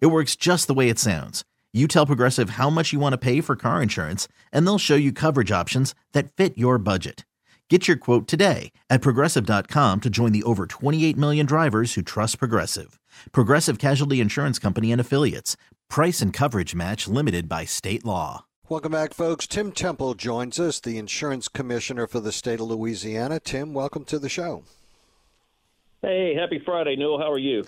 It 0.00 0.06
works 0.06 0.36
just 0.36 0.66
the 0.66 0.74
way 0.74 0.88
it 0.88 0.98
sounds. 0.98 1.44
You 1.72 1.88
tell 1.88 2.06
Progressive 2.06 2.50
how 2.50 2.70
much 2.70 2.92
you 2.92 3.00
want 3.00 3.12
to 3.14 3.18
pay 3.18 3.40
for 3.40 3.56
car 3.56 3.82
insurance, 3.82 4.28
and 4.52 4.66
they'll 4.66 4.78
show 4.78 4.94
you 4.94 5.12
coverage 5.12 5.50
options 5.50 5.94
that 6.12 6.32
fit 6.32 6.56
your 6.56 6.78
budget. 6.78 7.24
Get 7.70 7.88
your 7.88 7.96
quote 7.96 8.28
today 8.28 8.72
at 8.90 9.00
progressive.com 9.00 10.00
to 10.02 10.10
join 10.10 10.32
the 10.32 10.42
over 10.42 10.66
28 10.66 11.16
million 11.16 11.46
drivers 11.46 11.94
who 11.94 12.02
trust 12.02 12.38
Progressive. 12.38 13.00
Progressive 13.32 13.78
Casualty 13.78 14.20
Insurance 14.20 14.58
Company 14.58 14.92
and 14.92 15.00
Affiliates. 15.00 15.56
Price 15.88 16.20
and 16.20 16.30
coverage 16.30 16.74
match 16.74 17.08
limited 17.08 17.48
by 17.48 17.64
state 17.64 18.04
law. 18.04 18.44
Welcome 18.68 18.92
back, 18.92 19.14
folks. 19.14 19.46
Tim 19.46 19.72
Temple 19.72 20.14
joins 20.14 20.60
us, 20.60 20.78
the 20.78 20.98
insurance 20.98 21.48
commissioner 21.48 22.06
for 22.06 22.20
the 22.20 22.32
state 22.32 22.60
of 22.60 22.66
Louisiana. 22.66 23.40
Tim, 23.40 23.72
welcome 23.72 24.04
to 24.04 24.18
the 24.18 24.28
show. 24.28 24.64
Hey, 26.02 26.34
happy 26.34 26.60
Friday, 26.64 26.96
Newell. 26.96 27.18
How 27.18 27.32
are 27.32 27.38
you? 27.38 27.64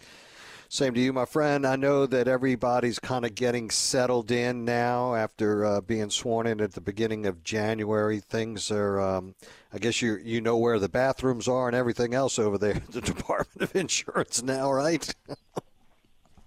Same 0.69 0.95
to 0.95 1.01
you, 1.01 1.13
my 1.13 1.25
friend. 1.25 1.65
I 1.65 1.77
know 1.77 2.07
that 2.07 2.27
everybody's 2.27 2.99
kind 2.99 3.25
of 3.25 3.37
getting 3.37 3.71
settled 3.71 4.33
in 4.33 4.65
now 4.65 5.15
after 5.15 5.65
uh, 5.65 5.81
being 5.81 6.11
sworn 6.11 6.47
in 6.49 6.61
at 6.61 6.73
the 6.73 6.81
beginning 6.81 7.25
of 7.25 7.45
January. 7.45 8.19
Things 8.19 8.71
are, 8.73 9.01
um, 9.01 9.37
I 9.73 9.79
guess 9.79 10.03
you 10.03 10.17
you 10.17 10.41
know 10.41 10.57
where 10.57 10.81
the 10.81 10.89
bathrooms 10.89 11.47
are 11.47 11.69
and 11.69 11.77
everything 11.77 12.15
else 12.15 12.39
over 12.39 12.59
there 12.59 12.75
at 12.77 12.91
the 12.91 13.01
Department 13.13 13.63
of 13.63 13.77
Insurance 13.77 14.43
now, 14.43 14.73
right? 14.73 15.15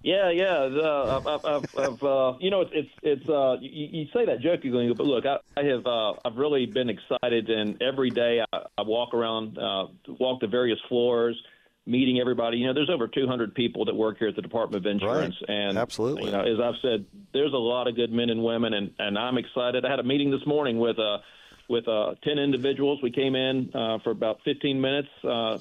yeah, 0.03 0.29
yeah. 0.31 0.67
Uh, 0.67 1.21
I've, 1.25 1.45
I've, 1.45 1.77
I've 1.77 2.03
uh, 2.03 2.33
you 2.41 2.51
know, 2.51 2.61
it's 2.61 2.71
it's, 2.73 2.89
it's 3.01 3.29
uh, 3.29 3.55
you, 3.61 4.01
you, 4.01 4.07
say 4.13 4.25
that 4.25 4.41
jokingly, 4.41 4.93
but 4.93 5.07
look, 5.07 5.25
I, 5.25 5.37
I 5.55 5.63
have 5.63 5.87
uh, 5.87 6.13
I've 6.25 6.35
really 6.35 6.65
been 6.65 6.89
excited, 6.89 7.49
and 7.49 7.81
every 7.81 8.09
day 8.09 8.43
I, 8.51 8.63
I 8.77 8.81
walk 8.81 9.13
around, 9.13 9.57
uh, 9.57 9.87
walk 10.19 10.41
the 10.41 10.47
various 10.47 10.79
floors 10.89 11.41
meeting 11.89 12.19
everybody. 12.19 12.57
You 12.57 12.67
know, 12.67 12.73
there's 12.73 12.89
over 12.89 13.07
200 13.07 13.55
people 13.55 13.85
that 13.85 13.95
work 13.95 14.19
here 14.19 14.27
at 14.27 14.35
the 14.35 14.41
Department 14.41 14.85
of 14.85 14.91
Insurance, 14.91 15.35
right. 15.47 15.55
and 15.55 15.77
absolutely, 15.77 16.25
you 16.25 16.31
know, 16.31 16.41
as 16.41 16.59
I've 16.59 16.79
said, 16.81 17.05
there's 17.33 17.53
a 17.53 17.57
lot 17.57 17.87
of 17.87 17.95
good 17.95 18.11
men 18.11 18.29
and 18.29 18.43
women, 18.43 18.73
and 18.73 18.91
and 18.99 19.17
I'm 19.17 19.37
excited. 19.37 19.85
I 19.85 19.89
had 19.89 19.99
a 19.99 20.03
meeting 20.03 20.31
this 20.31 20.45
morning 20.45 20.79
with 20.79 20.99
uh 20.99 21.19
with 21.67 21.87
uh 21.87 22.15
10 22.23 22.39
individuals. 22.39 22.99
We 23.01 23.11
came 23.11 23.35
in 23.35 23.71
uh, 23.73 23.99
for 24.03 24.11
about 24.11 24.39
15 24.45 24.79
minutes. 24.79 25.09
Uh, 25.23 25.57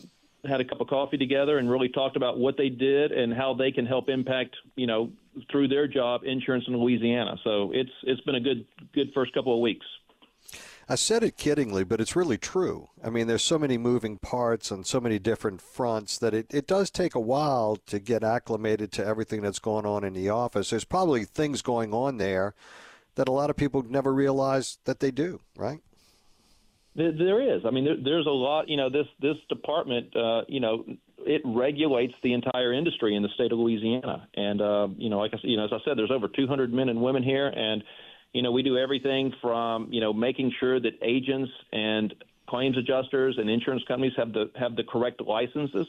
had 0.46 0.60
a 0.60 0.64
cup 0.64 0.80
of 0.80 0.86
coffee 0.86 1.16
together 1.16 1.58
and 1.58 1.70
really 1.70 1.88
talked 1.88 2.16
about 2.16 2.38
what 2.38 2.56
they 2.56 2.68
did 2.68 3.10
and 3.10 3.34
how 3.34 3.54
they 3.54 3.72
can 3.72 3.84
help 3.86 4.08
impact, 4.08 4.54
you 4.76 4.86
know, 4.86 5.10
through 5.50 5.68
their 5.68 5.88
job 5.88 6.22
insurance 6.24 6.64
in 6.68 6.76
Louisiana. 6.76 7.36
So 7.44 7.72
it's 7.72 7.90
it's 8.04 8.20
been 8.22 8.36
a 8.36 8.40
good 8.40 8.66
good 8.94 9.10
first 9.14 9.32
couple 9.34 9.54
of 9.54 9.60
weeks. 9.60 9.86
I 10.91 10.94
said 10.94 11.22
it 11.22 11.36
kiddingly, 11.36 11.86
but 11.86 12.00
it's 12.00 12.17
really 12.17 12.39
true. 12.39 12.89
I 13.05 13.11
mean, 13.11 13.27
there's 13.27 13.42
so 13.42 13.58
many 13.58 13.77
moving 13.77 14.17
parts 14.17 14.72
on 14.72 14.84
so 14.84 15.00
many 15.00 15.19
different 15.19 15.61
fronts 15.61 16.17
that 16.19 16.33
it, 16.33 16.47
it 16.50 16.67
does 16.67 16.91
take 16.91 17.14
a 17.14 17.20
while 17.20 17.77
to 17.86 17.98
get 17.98 18.25
acclimated 18.25 18.91
to 18.92 19.05
everything 19.05 19.42
that's 19.42 19.59
going 19.59 19.84
on 19.84 20.03
in 20.03 20.14
the 20.14 20.31
office. 20.31 20.70
There's 20.70 20.84
probably 20.84 21.27
things 21.27 21.61
going 21.61 21.92
on 21.92 22.16
there 22.16 22.55
that 23.16 23.28
a 23.28 23.33
lot 23.33 23.50
of 23.50 23.56
people 23.56 23.83
never 23.83 24.14
realize 24.14 24.78
that 24.84 25.00
they 25.00 25.11
do, 25.11 25.41
right? 25.56 25.81
There 26.94 27.56
is. 27.56 27.62
I 27.66 27.70
mean, 27.70 27.84
there, 27.84 27.97
there's 28.03 28.27
a 28.27 28.31
lot. 28.31 28.69
You 28.69 28.77
know, 28.77 28.91
this 28.91 29.06
this 29.21 29.37
department, 29.48 30.16
uh, 30.16 30.43
you 30.48 30.59
know, 30.59 30.84
it 31.19 31.43
regulates 31.44 32.15
the 32.25 32.32
entire 32.32 32.72
industry 32.72 33.15
in 33.15 33.22
the 33.22 33.28
state 33.34 33.53
of 33.53 33.59
Louisiana. 33.59 34.27
And 34.34 34.60
uh, 34.60 34.88
you 34.97 35.09
know, 35.09 35.19
like 35.19 35.32
I 35.32 35.38
you 35.43 35.56
know, 35.56 35.65
as 35.65 35.71
I 35.72 35.78
said, 35.84 35.97
there's 35.97 36.10
over 36.10 36.27
200 36.27 36.72
men 36.72 36.88
and 36.88 37.00
women 37.00 37.22
here, 37.22 37.47
and 37.47 37.84
you 38.33 38.43
know, 38.43 38.53
we 38.53 38.62
do 38.62 38.77
everything 38.77 39.33
from 39.41 39.89
you 39.93 40.00
know 40.00 40.12
making 40.12 40.53
sure 40.61 40.81
that 40.81 40.93
agents 41.03 41.50
and 41.72 42.15
claims 42.49 42.77
adjusters 42.77 43.37
and 43.39 43.49
insurance 43.49 43.83
companies 43.87 44.12
have 44.16 44.33
the 44.33 44.50
have 44.59 44.77
the 44.77 44.84
correct 44.84 45.21
licenses 45.21 45.87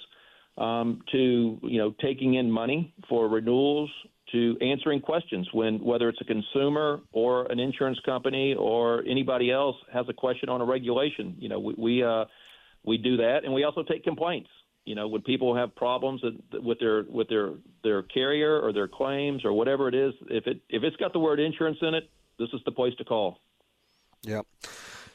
um, 0.58 1.02
to 1.12 1.60
you 1.64 1.78
know 1.80 1.94
taking 2.02 2.36
in 2.36 2.52
money 2.52 2.94
for 3.08 3.28
renewals 3.28 3.90
to 4.32 4.58
answering 4.62 5.02
questions 5.02 5.48
when 5.54 5.84
whether 5.84 6.10
it's 6.10 6.22
a 6.22 6.26
consumer 6.26 7.02
or 7.12 7.46
an 7.52 7.60
insurance 7.60 8.00
company 8.06 8.54
or 8.58 9.04
anybody 9.08 9.52
else 9.52 9.76
has 9.92 10.06
a 10.10 10.14
question 10.14 10.50
on 10.50 10.62
a 10.62 10.66
regulation. 10.66 11.36
You 11.40 11.50
know, 11.50 11.60
we 11.60 11.74
we, 11.78 12.04
uh, 12.04 12.26
we 12.86 12.98
do 12.98 13.18
that, 13.18 13.40
and 13.44 13.54
we 13.54 13.64
also 13.64 13.84
take 13.84 14.04
complaints. 14.04 14.50
You 14.86 14.96
know, 14.96 15.08
when 15.08 15.22
people 15.22 15.56
have 15.56 15.76
problems 15.76 16.22
with 16.54 16.80
their 16.80 17.04
with 17.10 17.30
their 17.30 17.52
their 17.84 18.04
carrier 18.04 18.60
or 18.60 18.72
their 18.74 18.88
claims 18.88 19.44
or 19.46 19.54
whatever 19.54 19.88
it 19.88 19.96
is, 19.96 20.14
if 20.30 20.48
it 20.48 20.62
if 20.70 20.84
it's 20.84 20.96
got 20.98 21.14
the 21.14 21.20
word 21.20 21.40
insurance 21.40 21.78
in 21.82 21.94
it, 21.96 22.10
this 22.40 22.50
is 22.54 22.62
the 22.66 22.72
place 22.72 22.96
to 22.96 23.06
call. 23.06 23.40
Yeah. 24.24 24.42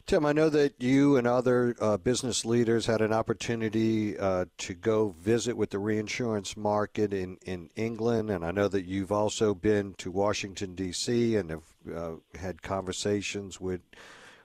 Tim, 0.06 0.26
I 0.26 0.32
know 0.32 0.50
that 0.50 0.82
you 0.82 1.16
and 1.16 1.26
other 1.26 1.74
uh, 1.80 1.96
business 1.96 2.44
leaders 2.44 2.84
had 2.84 3.00
an 3.00 3.14
opportunity 3.14 4.18
uh, 4.18 4.44
to 4.58 4.74
go 4.74 5.14
visit 5.18 5.56
with 5.56 5.70
the 5.70 5.78
reinsurance 5.78 6.58
market 6.58 7.14
in, 7.14 7.38
in 7.46 7.70
England, 7.74 8.28
and 8.28 8.44
I 8.44 8.50
know 8.50 8.68
that 8.68 8.84
you've 8.84 9.12
also 9.12 9.54
been 9.54 9.94
to 9.94 10.10
Washington 10.10 10.74
D.C. 10.74 11.36
and 11.36 11.48
have 11.48 11.62
uh, 11.94 12.12
had 12.38 12.60
conversations 12.60 13.60
with 13.60 13.80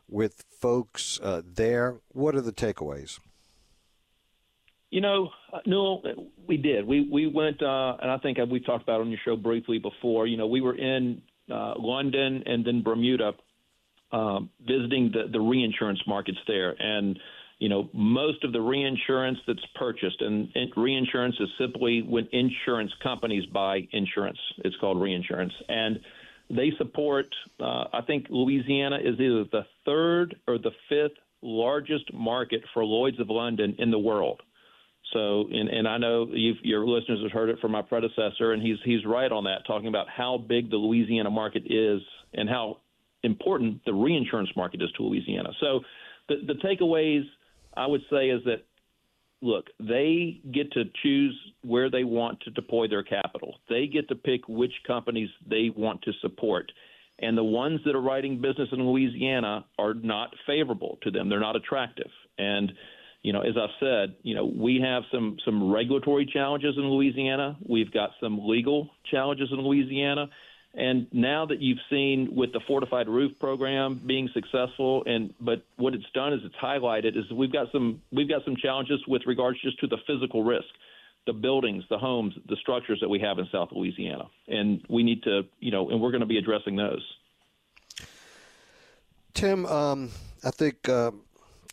with 0.08 0.46
folks 0.50 1.20
uh, 1.22 1.42
there. 1.46 1.98
What 2.14 2.36
are 2.36 2.42
the 2.42 2.54
takeaways? 2.54 3.20
You 4.92 5.02
know, 5.02 5.30
uh, 5.52 5.60
no, 5.66 6.02
we 6.48 6.56
did. 6.56 6.88
We 6.88 7.02
we 7.12 7.28
went, 7.28 7.62
uh, 7.62 7.98
and 8.02 8.10
I 8.10 8.18
think 8.18 8.40
we've 8.50 8.66
talked 8.66 8.84
about 8.84 9.02
it 9.02 9.04
on 9.04 9.10
your 9.10 9.20
show 9.26 9.36
briefly 9.36 9.78
before. 9.78 10.26
You 10.26 10.38
know, 10.38 10.48
we 10.48 10.62
were 10.62 10.76
in 10.76 11.22
uh, 11.52 11.74
London 11.78 12.44
and 12.46 12.66
then 12.66 12.82
Bermuda, 12.84 13.34
um, 14.12 14.50
visiting 14.66 15.12
the, 15.14 15.30
the 15.32 15.40
reinsurance 15.40 16.02
markets 16.08 16.40
there. 16.48 16.76
And, 16.80 17.20
you 17.60 17.70
know, 17.70 17.90
most 17.94 18.44
of 18.44 18.54
the 18.54 18.62
reinsurance 18.62 19.38
that's 19.46 19.66
purchased, 19.76 20.22
and, 20.22 20.50
and 20.56 20.72
reinsurance 20.76 21.36
is 21.40 21.50
simply 21.60 22.02
when 22.02 22.28
insurance 22.32 22.92
companies 23.04 23.46
buy 23.48 23.88
insurance. 23.92 24.40
It's 24.60 24.76
called 24.80 25.02
reinsurance. 25.02 25.54
And 25.68 26.00
they 26.50 26.72
support, 26.78 27.28
uh, 27.60 27.86
I 27.94 28.02
think 28.08 28.28
Louisiana 28.30 28.98
is 28.98 29.20
either 29.20 29.44
the 29.52 29.66
third 29.86 30.36
or 30.48 30.58
the 30.58 30.72
fifth 30.88 31.18
largest 31.42 32.12
market 32.14 32.62
for 32.74 32.84
Lloyd's 32.84 33.20
of 33.20 33.30
London 33.30 33.76
in 33.78 33.92
the 33.92 34.00
world. 34.00 34.42
So, 35.14 35.48
and, 35.52 35.70
and 35.70 35.88
I 35.88 35.98
know 35.98 36.28
your 36.32 36.86
listeners 36.86 37.20
have 37.24 37.32
heard 37.32 37.50
it 37.50 37.60
from 37.60 37.72
my 37.72 37.82
predecessor, 37.82 38.52
and 38.52 38.62
he's 38.62 38.78
he's 38.84 39.06
right 39.06 39.32
on 39.32 39.46
that, 39.46 39.66
talking 39.66 39.88
about 39.88 40.08
how 40.10 40.38
big 40.38 40.70
the 40.70 40.78
Louisiana 40.78 41.32
market 41.32 41.64
is 41.66 42.02
and 42.34 42.48
how 42.48 42.78
important 43.24 43.82
the 43.86 43.94
reinsurance 43.94 44.50
market 44.56 44.82
is 44.82 44.90
to 44.98 45.04
Louisiana. 45.04 45.50
So, 45.60 45.82
the 46.28 46.36
the 46.46 46.54
takeaways 46.54 47.24
I 47.76 47.88
would 47.88 48.02
say 48.12 48.30
is 48.30 48.44
that 48.46 48.66
look, 49.42 49.68
they 49.80 50.42
get 50.54 50.72
to 50.74 50.84
choose 51.02 51.38
where 51.62 51.90
they 51.90 52.04
want 52.04 52.42
to 52.42 52.52
deploy 52.52 52.88
their 52.88 53.04
capital. 53.04 53.56
They 53.70 53.88
get 53.88 54.10
to 54.10 54.16
pick 54.16 54.42
which 54.48 54.74
companies 54.86 55.30
they 55.50 55.72
want 55.76 56.02
to 56.04 56.12
support. 56.22 56.72
And 57.20 57.38
the 57.38 57.44
ones 57.44 57.82
that 57.86 57.96
are 57.96 58.02
writing 58.02 58.42
business 58.42 58.70
in 58.72 58.86
Louisiana 58.86 59.66
are 59.78 59.94
not 59.94 60.34
favorable 60.48 60.98
to 61.04 61.12
them. 61.12 61.30
They're 61.30 61.40
not 61.40 61.56
attractive. 61.56 62.10
And 62.38 62.72
you 63.22 63.34
know, 63.34 63.42
as 63.42 63.56
I've 63.58 63.76
said, 63.80 64.16
you 64.24 64.34
know, 64.34 64.46
we 64.46 64.82
have 64.84 65.04
some 65.12 65.38
some 65.44 65.72
regulatory 65.72 66.26
challenges 66.26 66.76
in 66.78 66.84
Louisiana. 66.84 67.58
We've 67.68 67.92
got 67.92 68.12
some 68.22 68.48
legal 68.48 68.90
challenges 69.12 69.50
in 69.52 69.60
Louisiana. 69.60 70.30
And 70.76 71.08
now 71.12 71.48
that 71.48 71.62
you've 71.62 71.80
seen 71.90 72.36
with 72.36 72.54
the 72.54 72.62
fortified 72.68 73.10
roof 73.10 73.32
program 73.40 74.02
being 74.06 74.30
successful, 74.34 75.04
and 75.06 75.34
but 75.42 75.64
what 75.78 75.96
it's 75.96 76.10
done 76.14 76.32
is 76.32 76.42
it's 76.44 76.56
highlighted 76.56 77.18
is 77.18 77.30
we've 77.32 77.52
got 77.52 77.72
some 77.72 78.02
we've 78.12 78.30
got 78.30 78.46
some 78.46 78.56
challenges 78.56 79.02
with 79.08 79.24
regards 79.26 79.60
just 79.62 79.80
to 79.80 79.88
the 79.88 79.98
physical 80.06 80.44
risk, 80.44 80.68
the 81.26 81.34
buildings, 81.34 81.84
the 81.90 81.98
homes, 81.98 82.36
the 82.48 82.56
structures 82.62 83.00
that 83.02 83.10
we 83.10 83.20
have 83.20 83.40
in 83.40 83.48
South 83.52 83.70
Louisiana, 83.72 84.26
and 84.48 84.86
we 84.88 85.02
need 85.02 85.24
to 85.24 85.42
you 85.60 85.72
know, 85.72 85.90
and 85.90 86.00
we're 86.00 86.12
going 86.12 86.22
to 86.22 86.28
be 86.28 86.38
addressing 86.38 86.76
those. 86.76 87.04
Tim, 89.34 89.66
um, 89.66 90.12
I 90.44 90.52
think 90.52 90.88
uh, 90.88 91.12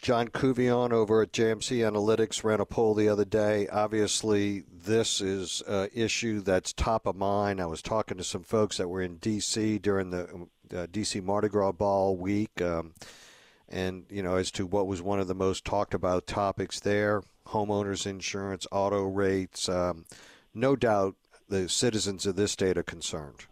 John 0.03 0.29
Couvillon 0.29 0.93
over 0.93 1.23
at 1.23 1.33
JMC 1.33 1.79
Analytics 1.79 2.45
ran 2.45 2.61
a 2.61 2.67
poll 2.67 2.95
the 2.95 3.09
other 3.09 3.25
day. 3.25 3.67
Obviously, 3.69 4.63
this 4.71 5.21
is 5.21 5.63
an 5.67 5.89
issue 5.93 6.41
that's 6.41 6.73
top 6.73 7.07
of 7.07 7.17
mind. 7.17 7.61
I 7.61 7.67
was 7.67 7.83
talking 7.83 8.17
to 8.19 8.25
some 8.25 8.45
folks 8.45 8.77
that 8.77 8.89
were 8.89 9.03
in 9.03 9.17
D.C. 9.17 9.79
during 9.79 10.11
the 10.11 10.49
uh, 10.75 10.87
D.C. 10.91 11.21
Mardi 11.21 11.49
Gras 11.49 11.73
Ball 11.73 12.17
week, 12.17 12.61
um, 12.61 12.95
and 13.69 14.05
you 14.09 14.23
know 14.23 14.37
as 14.37 14.51
to 14.53 14.67
what 14.67 14.87
was 14.87 15.03
one 15.03 15.19
of 15.19 15.29
the 15.29 15.35
most 15.35 15.65
talked 15.65 15.95
about 15.95 16.27
topics 16.27 16.79
there: 16.79 17.23
homeowners 17.49 18.07
insurance, 18.07 18.67
auto 18.71 19.03
rates. 19.03 19.69
Um, 19.69 20.05
no 20.55 20.77
doubt, 20.77 21.17
the 21.49 21.69
citizens 21.69 22.27
of 22.27 22.37
this 22.37 22.53
state 22.53 22.79
are 22.79 22.83
concerned. 22.83 23.47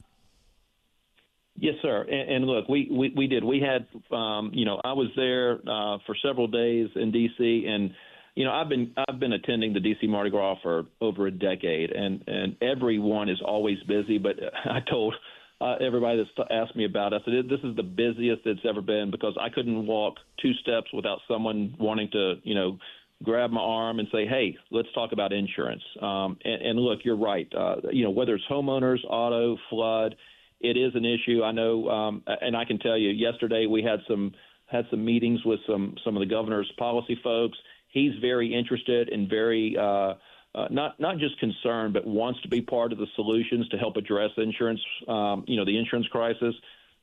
Yes, 1.56 1.75
sir. 1.83 2.03
And, 2.03 2.31
and 2.31 2.45
look, 2.47 2.69
we, 2.69 2.89
we, 2.91 3.12
we 3.17 3.27
did. 3.27 3.45
We 3.45 3.61
had, 3.61 3.87
um, 4.15 4.51
you 4.53 4.65
know, 4.65 4.81
I 4.85 4.93
was 4.93 5.09
there 5.17 5.55
uh, 5.69 5.99
for 6.06 6.17
several 6.23 6.49
days 6.49 6.89
in 6.97 7.12
D.C. 7.12 7.67
and 7.69 7.93
you 8.35 8.45
know, 8.45 8.53
I've 8.53 8.69
been 8.69 8.93
I've 9.09 9.21
been 9.21 9.33
attending 9.33 9.73
the 9.73 9.81
DC 9.81 10.09
Mardi 10.09 10.31
Gras 10.31 10.56
for 10.62 10.85
over 11.01 11.27
a 11.27 11.31
decade, 11.31 11.93
and 11.93 12.23
and 12.27 12.56
everyone 12.61 13.29
is 13.29 13.41
always 13.45 13.79
busy. 13.87 14.19
But 14.19 14.37
I 14.65 14.81
told 14.91 15.15
uh, 15.61 15.77
everybody 15.81 16.19
that's 16.19 16.49
asked 16.51 16.77
me 16.77 16.85
about 16.85 17.12
it, 17.12 17.23
I 17.23 17.31
said 17.31 17.49
this 17.49 17.61
is 17.62 17.77
the 17.77 17.83
busiest 17.83 18.43
it's 18.45 18.61
ever 18.69 18.83
been 18.83 19.11
because 19.11 19.37
I 19.41 19.50
couldn't 19.50 19.87
walk 19.87 20.15
two 20.43 20.53
steps 20.55 20.89
without 20.93 21.21
someone 21.29 21.77
wanting 21.79 22.11
to, 22.12 22.35
you 22.43 22.57
know, 22.57 22.79
grab 23.23 23.50
my 23.50 23.61
arm 23.61 24.00
and 24.00 24.09
say, 24.11 24.27
"Hey, 24.27 24.57
let's 24.73 24.89
talk 24.95 25.12
about 25.12 25.33
insurance." 25.33 25.83
Um, 26.03 26.37
and, 26.45 26.62
and 26.62 26.81
look, 26.81 27.00
you're 27.05 27.17
right. 27.17 27.47
Uh, 27.57 27.77
you 27.93 28.03
know, 28.03 28.11
whether 28.11 28.35
it's 28.35 28.45
homeowners, 28.50 28.99
auto, 29.09 29.57
flood, 29.71 30.17
it 30.64 30.76
is 30.76 30.94
an 30.94 31.05
issue. 31.05 31.43
I 31.43 31.52
know, 31.52 31.88
um, 31.88 32.22
and 32.26 32.56
I 32.56 32.64
can 32.64 32.78
tell 32.78 32.96
you, 32.96 33.11
yesterday 33.11 33.66
we 33.66 33.82
had 33.82 34.00
some 34.08 34.32
had 34.66 34.87
some 34.90 35.05
meetings 35.05 35.44
with 35.44 35.61
some 35.66 35.94
some 36.05 36.16
of 36.16 36.20
the 36.20 36.26
governor's 36.26 36.70
policy 36.78 37.19
folks 37.22 37.58
he's 37.94 38.12
very 38.20 38.52
interested 38.52 39.08
and 39.08 39.31
very 39.31 39.76
uh, 39.81 40.14
uh, 40.55 40.69
not 40.70 41.00
not 41.00 41.19
just 41.19 41.38
concerned, 41.40 41.94
but 41.94 42.06
wants 42.06 42.40
to 42.43 42.49
be 42.49 42.61
part 42.61 42.93
of 42.93 42.99
the 42.99 43.06
solutions 43.14 43.66
to 43.69 43.78
help 43.78 43.96
address 43.96 44.31
insurance, 44.37 44.81
um, 45.08 45.44
you 45.46 45.56
know, 45.56 45.64
the 45.64 45.78
insurance 45.78 46.06
crisis. 46.08 46.55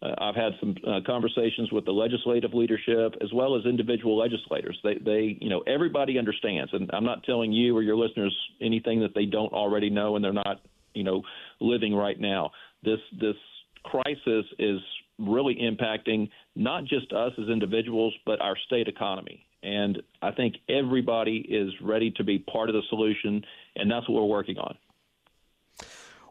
Uh, 0.02 0.14
I've 0.20 0.36
had 0.36 0.54
some 0.60 0.76
uh, 0.88 1.00
conversations 1.06 1.72
with 1.72 1.86
the 1.86 1.92
legislative 1.92 2.54
leadership 2.54 3.16
as 3.22 3.32
well 3.34 3.56
as 3.58 3.66
individual 3.66 4.18
legislators. 4.18 4.78
They, 4.84 4.96
they, 4.96 5.38
you 5.40 5.50
know, 5.50 5.62
everybody 5.68 6.18
understands, 6.18 6.72
and 6.74 6.90
I'm 6.94 7.04
not 7.04 7.24
telling 7.24 7.52
you 7.52 7.76
or 7.76 7.82
your 7.82 7.98
listeners 7.98 8.36
anything 8.62 9.02
that 9.02 9.14
they 9.14 9.26
don't 9.26 9.54
already 9.54 9.90
know 9.90 10.16
and 10.16 10.24
they're 10.24 10.34
not, 10.34 10.62
you 10.94 11.04
know, 11.04 11.24
living 11.60 11.94
right 11.94 12.20
now. 12.20 12.52
This 12.84 13.00
this 13.20 13.36
crisis 13.84 14.46
is 14.60 14.80
really 15.20 15.56
impacting 15.56 16.30
not 16.56 16.84
just 16.86 17.12
us 17.14 17.32
as 17.42 17.48
individuals, 17.50 18.14
but 18.26 18.42
our 18.42 18.58
state 18.66 18.88
economy. 18.88 19.46
And 19.64 20.02
I 20.22 20.32
think 20.32 20.56
everybody 20.70 21.38
is 21.38 21.72
ready 21.82 22.12
to 22.12 22.24
be 22.24 22.40
part 22.40 22.70
of 22.70 22.74
the 22.74 22.82
solution, 22.90 23.44
and 23.76 23.92
that's 23.92 24.10
what 24.10 24.22
we're 24.22 24.28
working 24.28 24.58
on. 24.58 24.76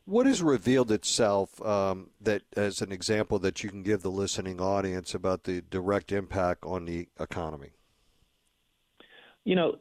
What 0.05 0.27
has 0.27 0.43
revealed 0.43 0.91
itself 0.91 1.65
um, 1.65 2.11
that, 2.21 2.43
as 2.57 2.83
an 2.83 2.91
example, 2.91 3.39
that 3.41 3.63
you 3.63 3.71
can 3.71 3.85
give 3.85 4.03
the 4.03 4.11
listening 4.11 4.61
audience 4.61 5.15
about 5.15 5.45
the 5.45 5.61
direct 5.61 6.11
impact 6.11 6.65
on 6.65 6.87
the 6.87 7.07
economy? 7.21 7.71
You 9.45 9.55
know, 9.55 9.77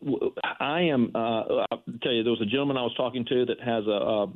I 0.59 0.81
am. 0.81 1.11
Uh, 1.15 1.65
I'll 1.71 1.83
tell 2.03 2.11
you, 2.11 2.23
there 2.23 2.31
was 2.31 2.41
a 2.41 2.45
gentleman 2.45 2.77
I 2.77 2.83
was 2.83 2.93
talking 2.95 3.25
to 3.25 3.45
that 3.45 3.59
has 3.59 3.85
a, 3.87 4.27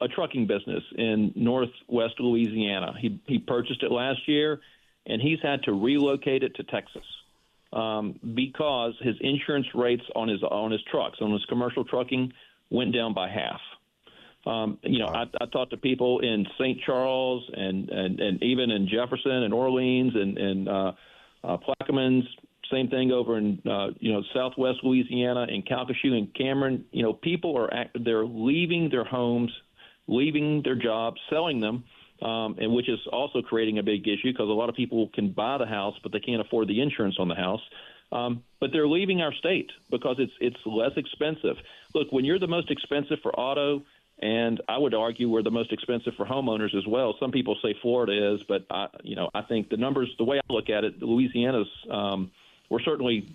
a, 0.00 0.08
trucking 0.08 0.46
business 0.46 0.82
in 0.96 1.32
Northwest 1.34 2.14
Louisiana. 2.18 2.94
He 3.00 3.20
he 3.26 3.38
purchased 3.38 3.82
it 3.82 3.90
last 3.90 4.20
year, 4.26 4.60
and 5.06 5.20
he's 5.20 5.38
had 5.42 5.62
to 5.64 5.72
relocate 5.72 6.42
it 6.42 6.54
to 6.56 6.64
Texas 6.64 7.04
um, 7.72 8.18
because 8.34 8.94
his 9.00 9.16
insurance 9.20 9.66
rates 9.74 10.04
on 10.14 10.28
his 10.28 10.42
on 10.42 10.70
his 10.70 10.82
trucks 10.90 11.18
on 11.20 11.32
his 11.32 11.44
commercial 11.46 11.84
trucking 11.84 12.32
went 12.70 12.94
down 12.94 13.14
by 13.14 13.28
half. 13.28 13.60
Um, 14.44 14.78
you 14.82 14.98
know, 14.98 15.06
I, 15.06 15.24
I 15.40 15.46
talked 15.46 15.70
to 15.70 15.76
people 15.76 16.20
in 16.20 16.46
St. 16.58 16.80
Charles 16.84 17.48
and, 17.52 17.88
and, 17.90 18.18
and 18.18 18.42
even 18.42 18.70
in 18.70 18.88
Jefferson 18.88 19.30
and 19.30 19.54
Orleans 19.54 20.12
and, 20.14 20.36
and 20.36 20.68
uh, 20.68 20.92
uh, 21.44 21.56
Plaquemines. 21.58 22.24
Same 22.70 22.88
thing 22.88 23.12
over 23.12 23.36
in 23.36 23.60
uh, 23.70 23.88
you 24.00 24.12
know 24.12 24.22
Southwest 24.34 24.78
Louisiana 24.82 25.46
and 25.48 25.66
Calcasieu 25.66 26.12
and 26.12 26.32
Cameron. 26.34 26.86
You 26.90 27.02
know, 27.02 27.12
people 27.12 27.56
are 27.58 27.72
act- 27.72 27.98
they're 28.02 28.24
leaving 28.24 28.88
their 28.88 29.04
homes, 29.04 29.50
leaving 30.06 30.62
their 30.62 30.76
jobs, 30.76 31.20
selling 31.30 31.60
them 31.60 31.84
um, 32.22 32.56
and 32.58 32.72
which 32.72 32.88
is 32.88 33.00
also 33.12 33.42
creating 33.42 33.78
a 33.78 33.82
big 33.82 34.06
issue 34.06 34.32
because 34.32 34.48
a 34.48 34.52
lot 34.52 34.68
of 34.68 34.76
people 34.76 35.08
can 35.08 35.30
buy 35.30 35.58
the 35.58 35.66
house, 35.66 35.96
but 36.02 36.12
they 36.12 36.20
can't 36.20 36.40
afford 36.40 36.68
the 36.68 36.80
insurance 36.80 37.16
on 37.18 37.28
the 37.28 37.34
house. 37.34 37.62
Um, 38.12 38.44
but 38.60 38.72
they're 38.72 38.86
leaving 38.86 39.22
our 39.22 39.32
state 39.32 39.70
because 39.90 40.16
it's 40.18 40.32
it's 40.38 40.58
less 40.66 40.92
expensive. 40.96 41.56
Look, 41.94 42.12
when 42.12 42.24
you're 42.24 42.38
the 42.38 42.46
most 42.46 42.70
expensive 42.70 43.20
for 43.22 43.34
auto, 43.38 43.82
and 44.18 44.60
I 44.68 44.78
would 44.78 44.94
argue 44.94 45.28
we're 45.28 45.42
the 45.42 45.50
most 45.50 45.72
expensive 45.72 46.14
for 46.14 46.26
homeowners 46.26 46.76
as 46.76 46.86
well. 46.86 47.16
Some 47.18 47.32
people 47.32 47.56
say 47.62 47.74
Florida 47.80 48.34
is, 48.34 48.42
but 48.42 48.66
I, 48.70 48.88
you 49.02 49.16
know, 49.16 49.30
I 49.34 49.42
think 49.42 49.70
the 49.70 49.78
numbers, 49.78 50.14
the 50.18 50.24
way 50.24 50.38
I 50.38 50.52
look 50.52 50.70
at 50.70 50.84
it, 50.84 51.02
Louisiana's 51.02 51.68
um, 51.90 52.30
we're 52.68 52.80
certainly 52.80 53.34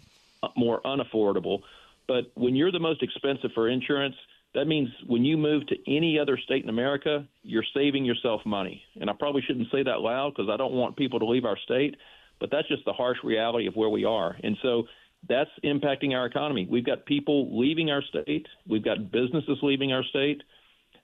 more 0.56 0.80
unaffordable. 0.82 1.64
But 2.08 2.32
when 2.36 2.56
you're 2.56 2.72
the 2.72 2.80
most 2.80 3.04
expensive 3.04 3.52
for 3.54 3.68
insurance, 3.68 4.16
that 4.58 4.66
means 4.66 4.90
when 5.06 5.24
you 5.24 5.38
move 5.38 5.68
to 5.68 5.76
any 5.86 6.18
other 6.18 6.36
state 6.36 6.64
in 6.64 6.70
America, 6.70 7.28
you're 7.44 7.64
saving 7.76 8.06
yourself 8.06 8.42
money. 8.44 8.82
And 9.00 9.08
I 9.08 9.14
probably 9.14 9.44
shouldn't 9.46 9.68
say 9.72 9.84
that 9.84 10.02
loud 10.02 10.34
because 10.36 10.50
I 10.52 10.58
don't 10.58 10.74
want 10.74 10.98
people 10.98 11.20
to 11.20 11.28
leave 11.28 11.46
our 11.46 11.60
state, 11.64 11.96
but 12.40 12.50
that's 12.50 12.68
just 12.68 12.84
the 12.84 12.92
harsh 12.92 13.20
reality 13.24 13.68
of 13.68 13.76
where 13.76 13.90
we 13.90 14.04
are. 14.04 14.36
And 14.42 14.58
so 14.64 14.86
that's 15.30 15.52
impacting 15.64 16.16
our 16.16 16.26
economy. 16.26 16.68
We've 16.68 16.84
got 16.84 17.06
people 17.06 17.60
leaving 17.60 17.92
our 17.92 18.02
state, 18.02 18.48
we've 18.68 18.84
got 18.84 19.12
businesses 19.12 19.60
leaving 19.62 19.94
our 19.94 20.04
state. 20.06 20.42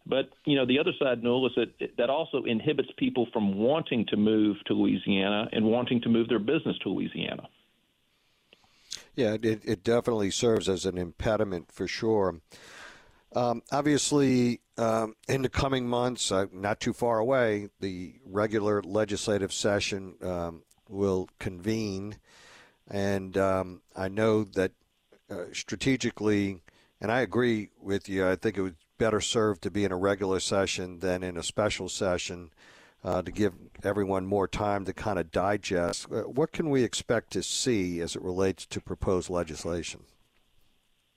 But 0.08 0.32
you 0.46 0.56
know, 0.56 0.66
the 0.66 0.80
other 0.80 0.92
side, 1.00 1.22
Newell, 1.22 1.46
is 1.46 1.54
that 1.56 1.92
that 2.00 2.10
also 2.10 2.46
inhibits 2.46 2.90
people 2.98 3.28
from 3.32 3.56
wanting 3.56 4.08
to 4.08 4.18
move 4.18 4.58
to 4.66 4.74
Louisiana 4.74 5.48
and 5.52 5.64
wanting 5.64 6.02
to 6.02 6.10
move 6.10 6.28
their 6.28 6.40
business 6.40 6.76
to 6.82 6.90
Louisiana. 6.90 7.48
Yeah, 9.16 9.38
it, 9.42 9.62
it 9.64 9.84
definitely 9.84 10.32
serves 10.32 10.68
as 10.68 10.88
an 10.88 10.98
impediment 10.98 11.72
for 11.72 11.88
sure. 11.88 12.42
Um, 13.36 13.64
obviously, 13.72 14.62
um, 14.78 15.16
in 15.28 15.42
the 15.42 15.50
coming 15.50 15.88
months, 15.88 16.32
uh, 16.32 16.46
not 16.52 16.80
too 16.80 16.94
far 16.94 17.20
away, 17.20 17.70
the 17.80 18.16
regular 18.26 18.82
legislative 18.82 19.52
session 19.52 20.16
um, 20.22 20.64
will 20.88 21.30
convene. 21.40 22.18
And 22.88 23.38
um, 23.38 23.82
I 23.96 24.08
know 24.08 24.44
that 24.44 24.72
uh, 25.30 25.46
strategically, 25.52 26.60
and 27.02 27.12
I 27.12 27.22
agree 27.22 27.70
with 27.82 28.08
you, 28.08 28.28
I 28.28 28.36
think 28.36 28.58
it 28.58 28.62
would 28.62 28.76
better 28.98 29.22
serve 29.22 29.60
to 29.62 29.72
be 29.72 29.84
in 29.84 29.92
a 29.92 29.98
regular 29.98 30.40
session 30.40 31.00
than 31.00 31.24
in 31.24 31.38
a 31.38 31.44
special 31.44 31.90
session 31.90 32.52
uh, 33.04 33.22
to 33.22 33.32
give 33.32 33.54
everyone 33.84 34.26
more 34.26 34.48
time 34.48 34.86
to 34.86 34.94
kind 34.94 35.20
of 35.20 35.32
digest. 35.32 36.08
Uh, 36.12 36.22
what 36.22 36.52
can 36.52 36.70
we 36.70 36.84
expect 36.84 37.32
to 37.32 37.44
see 37.44 38.00
as 38.00 38.16
it 38.16 38.22
relates 38.22 38.66
to 38.68 38.80
proposed 38.80 39.30
legislation? 39.30 40.02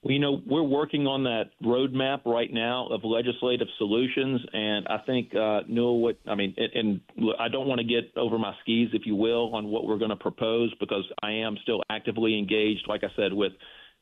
Well, 0.03 0.13
you 0.13 0.21
know, 0.21 0.41
we're 0.47 0.63
working 0.63 1.07
on 1.07 1.25
that 1.25 1.51
roadmap 1.65 2.27
right 2.27 2.53
now 2.53 2.87
of 2.89 3.01
legislative 3.03 3.67
solutions, 3.79 4.41
and 4.53 4.87
I 4.89 4.99
think 5.05 5.35
uh, 5.35 5.63
what 5.67 6.19
I 6.29 6.35
mean. 6.35 6.55
And, 6.57 7.01
and 7.19 7.35
I 7.41 7.49
don't 7.49 7.67
want 7.67 7.81
to 7.81 7.87
get 7.87 8.17
over 8.17 8.39
my 8.39 8.55
skis, 8.63 8.91
if 8.93 9.03
you 9.05 9.17
will, 9.17 9.55
on 9.55 9.67
what 9.67 9.87
we're 9.87 9.99
going 9.99 10.11
to 10.11 10.17
propose 10.17 10.73
because 10.79 11.05
I 11.23 11.33
am 11.33 11.57
still 11.63 11.83
actively 11.91 12.39
engaged, 12.39 12.85
like 12.89 13.03
I 13.03 13.09
said, 13.17 13.33
with 13.33 13.53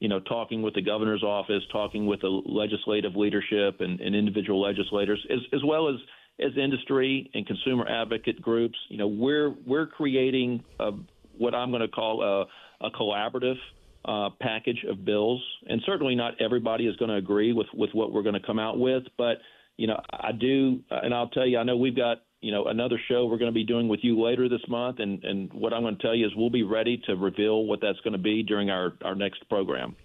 you 0.00 0.09
know, 0.09 0.21
talking 0.21 0.61
with 0.61 0.75
the 0.75 0.83
governor's 0.83 1.23
office, 1.23 1.62
talking 1.73 2.07
with 2.07 2.21
the 2.21 2.28
legislative 2.28 3.16
leadership 3.16 3.80
and, 3.80 4.00
and 4.00 4.14
individual 4.14 4.61
legislators, 4.61 5.25
as, 5.30 5.38
as 5.52 5.61
well 5.64 5.88
as 5.88 5.97
as 6.40 6.50
industry 6.61 7.30
and 7.33 7.47
consumer 7.47 7.87
advocate 7.88 8.42
groups. 8.42 8.76
You 8.88 8.99
know, 8.99 9.07
we're 9.07 9.54
we're 9.66 9.87
creating 9.87 10.64
a, 10.80 10.90
what 11.38 11.54
I'm 11.54 11.71
going 11.71 11.83
to 11.83 11.88
call 11.88 12.23
a, 12.23 12.87
a 12.87 12.90
collaborative 12.90 13.57
uh, 14.04 14.30
package 14.40 14.84
of 14.88 15.04
bills, 15.04 15.42
and 15.66 15.80
certainly 15.87 16.14
not 16.14 16.40
everybody 16.40 16.87
is 16.87 16.96
going 16.96 17.11
to 17.11 17.16
agree 17.16 17.52
with 17.52 17.66
with 17.75 17.90
what 17.92 18.12
we're 18.12 18.23
going 18.23 18.40
to 18.40 18.46
come 18.46 18.58
out 18.58 18.78
with. 18.78 19.04
But 19.16 19.38
you 19.76 19.87
know, 19.87 20.00
I 20.12 20.32
do, 20.32 20.80
and 20.90 21.14
I'll 21.14 21.28
tell 21.28 21.46
you, 21.46 21.58
I 21.58 21.62
know 21.62 21.76
we've 21.76 21.96
got 21.96 22.18
you 22.40 22.52
know 22.52 22.66
another 22.66 23.00
show 23.08 23.26
we're 23.26 23.38
going 23.38 23.50
to 23.50 23.54
be 23.54 23.64
doing 23.64 23.88
with 23.88 24.00
you 24.02 24.20
later 24.20 24.49
this 24.49 24.61
month, 24.68 24.99
and 25.00 25.25
and 25.25 25.52
what 25.52 25.73
I'm 25.73 25.82
going 25.82 25.96
to 25.96 26.02
tell 26.02 26.14
you 26.14 26.26
is 26.26 26.32
we'll 26.37 26.50
be 26.50 26.62
ready 26.62 27.00
to 27.06 27.16
reveal 27.16 27.64
what 27.64 27.80
that's 27.80 28.00
going 28.00 28.12
to 28.12 28.18
be 28.18 28.42
during 28.42 28.70
our 28.70 28.92
our 29.02 29.14
next 29.14 29.49
program. 29.49 29.96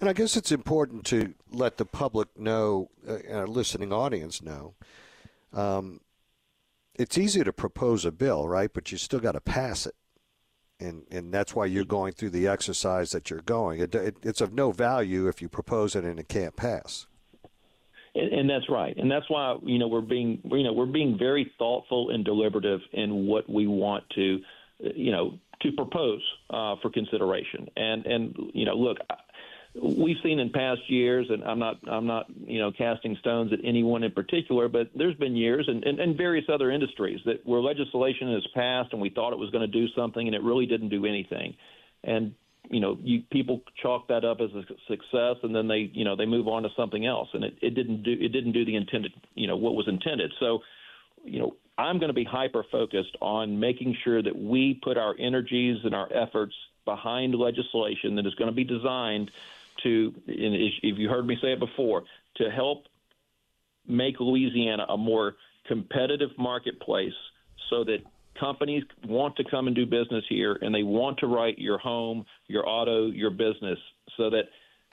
And 0.00 0.08
I 0.08 0.12
guess 0.12 0.36
it's 0.36 0.52
important 0.52 1.06
to 1.06 1.34
let 1.50 1.76
the 1.76 1.86
public 1.86 2.38
know, 2.38 2.90
uh, 3.08 3.18
our 3.30 3.46
listening 3.46 3.92
audience 3.92 4.42
know. 4.42 4.74
Um, 5.52 6.00
it's 6.96 7.16
easy 7.16 7.44
to 7.44 7.52
propose 7.52 8.04
a 8.04 8.12
bill, 8.12 8.48
right? 8.48 8.70
But 8.72 8.90
you 8.90 8.98
still 8.98 9.20
got 9.20 9.32
to 9.32 9.40
pass 9.40 9.86
it 9.86 9.94
and 10.80 11.02
and 11.10 11.32
that's 11.32 11.54
why 11.54 11.66
you're 11.66 11.84
going 11.84 12.12
through 12.12 12.30
the 12.30 12.48
exercise 12.48 13.10
that 13.12 13.30
you're 13.30 13.40
going. 13.40 13.80
It, 13.80 13.94
it, 13.94 14.16
it's 14.22 14.40
of 14.40 14.52
no 14.52 14.72
value 14.72 15.28
if 15.28 15.40
you 15.40 15.48
propose 15.48 15.94
it 15.94 16.04
and 16.04 16.18
it 16.18 16.28
can't 16.28 16.56
pass. 16.56 17.06
And, 18.16 18.32
and, 18.32 18.50
that's 18.50 18.68
right, 18.68 18.96
and 18.96 19.10
that's 19.10 19.28
why 19.28 19.56
you 19.64 19.78
know 19.78 19.88
we're 19.88 20.00
being 20.00 20.40
you 20.44 20.62
know 20.62 20.72
we're 20.72 20.86
being 20.86 21.16
very 21.18 21.50
thoughtful 21.58 22.10
and 22.10 22.24
deliberative 22.24 22.80
in 22.92 23.26
what 23.26 23.48
we 23.50 23.66
want 23.66 24.04
to 24.14 24.38
you 24.78 25.10
know 25.10 25.38
to 25.62 25.72
propose 25.72 26.22
uh, 26.50 26.76
for 26.82 26.90
consideration. 26.90 27.68
And 27.76 28.06
and 28.06 28.36
you 28.52 28.64
know 28.64 28.74
look 28.74 28.98
we've 29.80 30.16
seen 30.22 30.38
in 30.38 30.50
past 30.50 30.88
years, 30.88 31.26
and 31.30 31.42
I'm 31.44 31.58
not 31.58 31.76
I'm 31.88 32.06
not 32.06 32.26
you 32.46 32.58
know 32.58 32.72
casting 32.72 33.16
stones 33.16 33.52
at 33.52 33.58
anyone 33.64 34.02
in 34.02 34.12
particular, 34.12 34.68
but 34.68 34.90
there's 34.94 35.16
been 35.16 35.36
years 35.36 35.66
and, 35.68 35.84
and, 35.84 35.98
and 35.98 36.16
various 36.16 36.44
other 36.52 36.70
industries 36.70 37.20
that 37.26 37.44
where 37.44 37.60
legislation 37.60 38.32
has 38.32 38.46
passed 38.54 38.92
and 38.92 39.00
we 39.00 39.10
thought 39.10 39.32
it 39.32 39.38
was 39.38 39.50
going 39.50 39.68
to 39.68 39.80
do 39.80 39.86
something 39.96 40.26
and 40.26 40.34
it 40.34 40.42
really 40.42 40.66
didn't 40.66 40.90
do 40.90 41.04
anything, 41.06 41.54
and 42.04 42.34
you 42.70 42.80
know 42.80 42.96
you 43.02 43.22
people 43.30 43.62
chalk 43.82 44.08
that 44.08 44.24
up 44.24 44.40
as 44.40 44.50
a 44.54 44.62
success 44.88 45.36
and 45.42 45.54
then 45.54 45.68
they 45.68 45.90
you 45.92 46.04
know 46.04 46.16
they 46.16 46.26
move 46.26 46.48
on 46.48 46.62
to 46.62 46.70
something 46.76 47.04
else 47.04 47.28
and 47.34 47.44
it, 47.44 47.54
it 47.60 47.74
didn't 47.74 48.02
do 48.02 48.12
it 48.12 48.32
didn't 48.32 48.52
do 48.52 48.64
the 48.64 48.76
intended 48.76 49.12
you 49.34 49.46
know 49.46 49.56
what 49.56 49.74
was 49.74 49.88
intended. 49.88 50.32
So 50.38 50.60
you 51.24 51.40
know 51.40 51.56
I'm 51.76 51.98
going 51.98 52.08
to 52.08 52.14
be 52.14 52.24
hyper 52.24 52.64
focused 52.70 53.16
on 53.20 53.58
making 53.58 53.96
sure 54.04 54.22
that 54.22 54.36
we 54.36 54.80
put 54.82 54.96
our 54.96 55.16
energies 55.18 55.78
and 55.84 55.94
our 55.94 56.08
efforts 56.12 56.54
behind 56.84 57.34
legislation 57.34 58.14
that 58.16 58.26
is 58.26 58.34
going 58.34 58.50
to 58.50 58.54
be 58.54 58.64
designed 58.64 59.30
to, 59.84 60.12
if 60.26 60.98
you 60.98 61.08
heard 61.08 61.26
me 61.26 61.36
say 61.40 61.52
it 61.52 61.60
before, 61.60 62.02
to 62.36 62.50
help 62.50 62.84
make 63.86 64.18
Louisiana 64.20 64.84
a 64.88 64.96
more 64.96 65.36
competitive 65.66 66.30
marketplace 66.38 67.12
so 67.70 67.84
that 67.84 67.98
companies 68.38 68.82
want 69.06 69.36
to 69.36 69.44
come 69.44 69.66
and 69.66 69.76
do 69.76 69.86
business 69.86 70.24
here 70.28 70.58
and 70.60 70.74
they 70.74 70.82
want 70.82 71.18
to 71.18 71.26
write 71.26 71.58
your 71.58 71.78
home, 71.78 72.24
your 72.48 72.68
auto, 72.68 73.06
your 73.10 73.30
business 73.30 73.78
so 74.16 74.30
that 74.30 74.44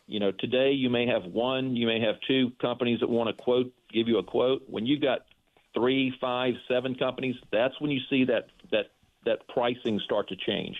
you 0.08 0.20
know 0.20 0.32
today 0.40 0.72
you 0.72 0.90
may 0.90 1.08
have 1.08 1.24
one, 1.26 1.76
you 1.76 1.88
may 1.88 2.00
have 2.02 2.16
two 2.28 2.52
companies 2.62 3.00
that 3.00 3.10
want 3.10 3.36
to 3.36 3.44
quote 3.44 3.72
give 3.92 4.08
you 4.08 4.18
a 4.18 4.24
quote. 4.24 4.64
When 4.68 4.86
you've 4.86 5.02
got 5.02 5.26
three, 5.74 6.14
five, 6.20 6.54
seven 6.68 6.96
companies, 6.96 7.36
that's 7.52 7.80
when 7.80 7.92
you 7.92 8.00
see 8.10 8.26
that 8.26 8.48
that 8.72 8.92
that 9.26 9.48
pricing 9.48 10.00
start 10.04 10.30
to 10.30 10.36
change. 10.36 10.76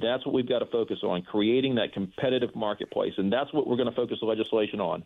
That's 0.00 0.24
what 0.24 0.34
we've 0.34 0.48
got 0.48 0.60
to 0.60 0.66
focus 0.66 0.98
on, 1.02 1.22
creating 1.22 1.74
that 1.76 1.92
competitive 1.92 2.54
marketplace, 2.54 3.14
and 3.18 3.32
that's 3.32 3.52
what 3.52 3.66
we're 3.66 3.76
going 3.76 3.88
to 3.88 3.94
focus 3.94 4.18
the 4.20 4.26
legislation 4.26 4.80
on. 4.80 5.04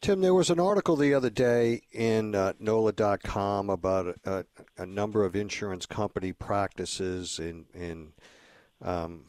Tim, 0.00 0.20
there 0.20 0.34
was 0.34 0.48
an 0.48 0.60
article 0.60 0.94
the 0.94 1.12
other 1.12 1.30
day 1.30 1.82
in 1.90 2.34
uh, 2.34 2.52
NOLA.com 2.60 3.68
about 3.68 4.16
a, 4.24 4.44
a, 4.76 4.86
number 4.86 5.24
of 5.24 5.34
insurance 5.34 5.86
company 5.86 6.32
practices 6.32 7.40
in, 7.40 7.64
in 7.74 8.12
um, 8.80 9.24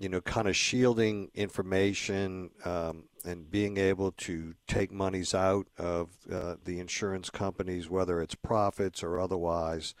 you 0.00 0.08
know, 0.08 0.20
kind 0.20 0.48
of 0.48 0.56
shielding 0.56 1.30
information 1.32 2.50
um, 2.64 3.04
and 3.24 3.48
being 3.48 3.76
able 3.76 4.10
to 4.10 4.54
take 4.66 4.90
monies 4.90 5.32
out 5.32 5.68
of 5.78 6.08
uh, 6.30 6.56
the 6.64 6.80
insurance 6.80 7.30
companies, 7.30 7.88
whether 7.88 8.20
it's 8.20 8.34
profits 8.34 9.04
or 9.04 9.20
otherwise. 9.20 9.94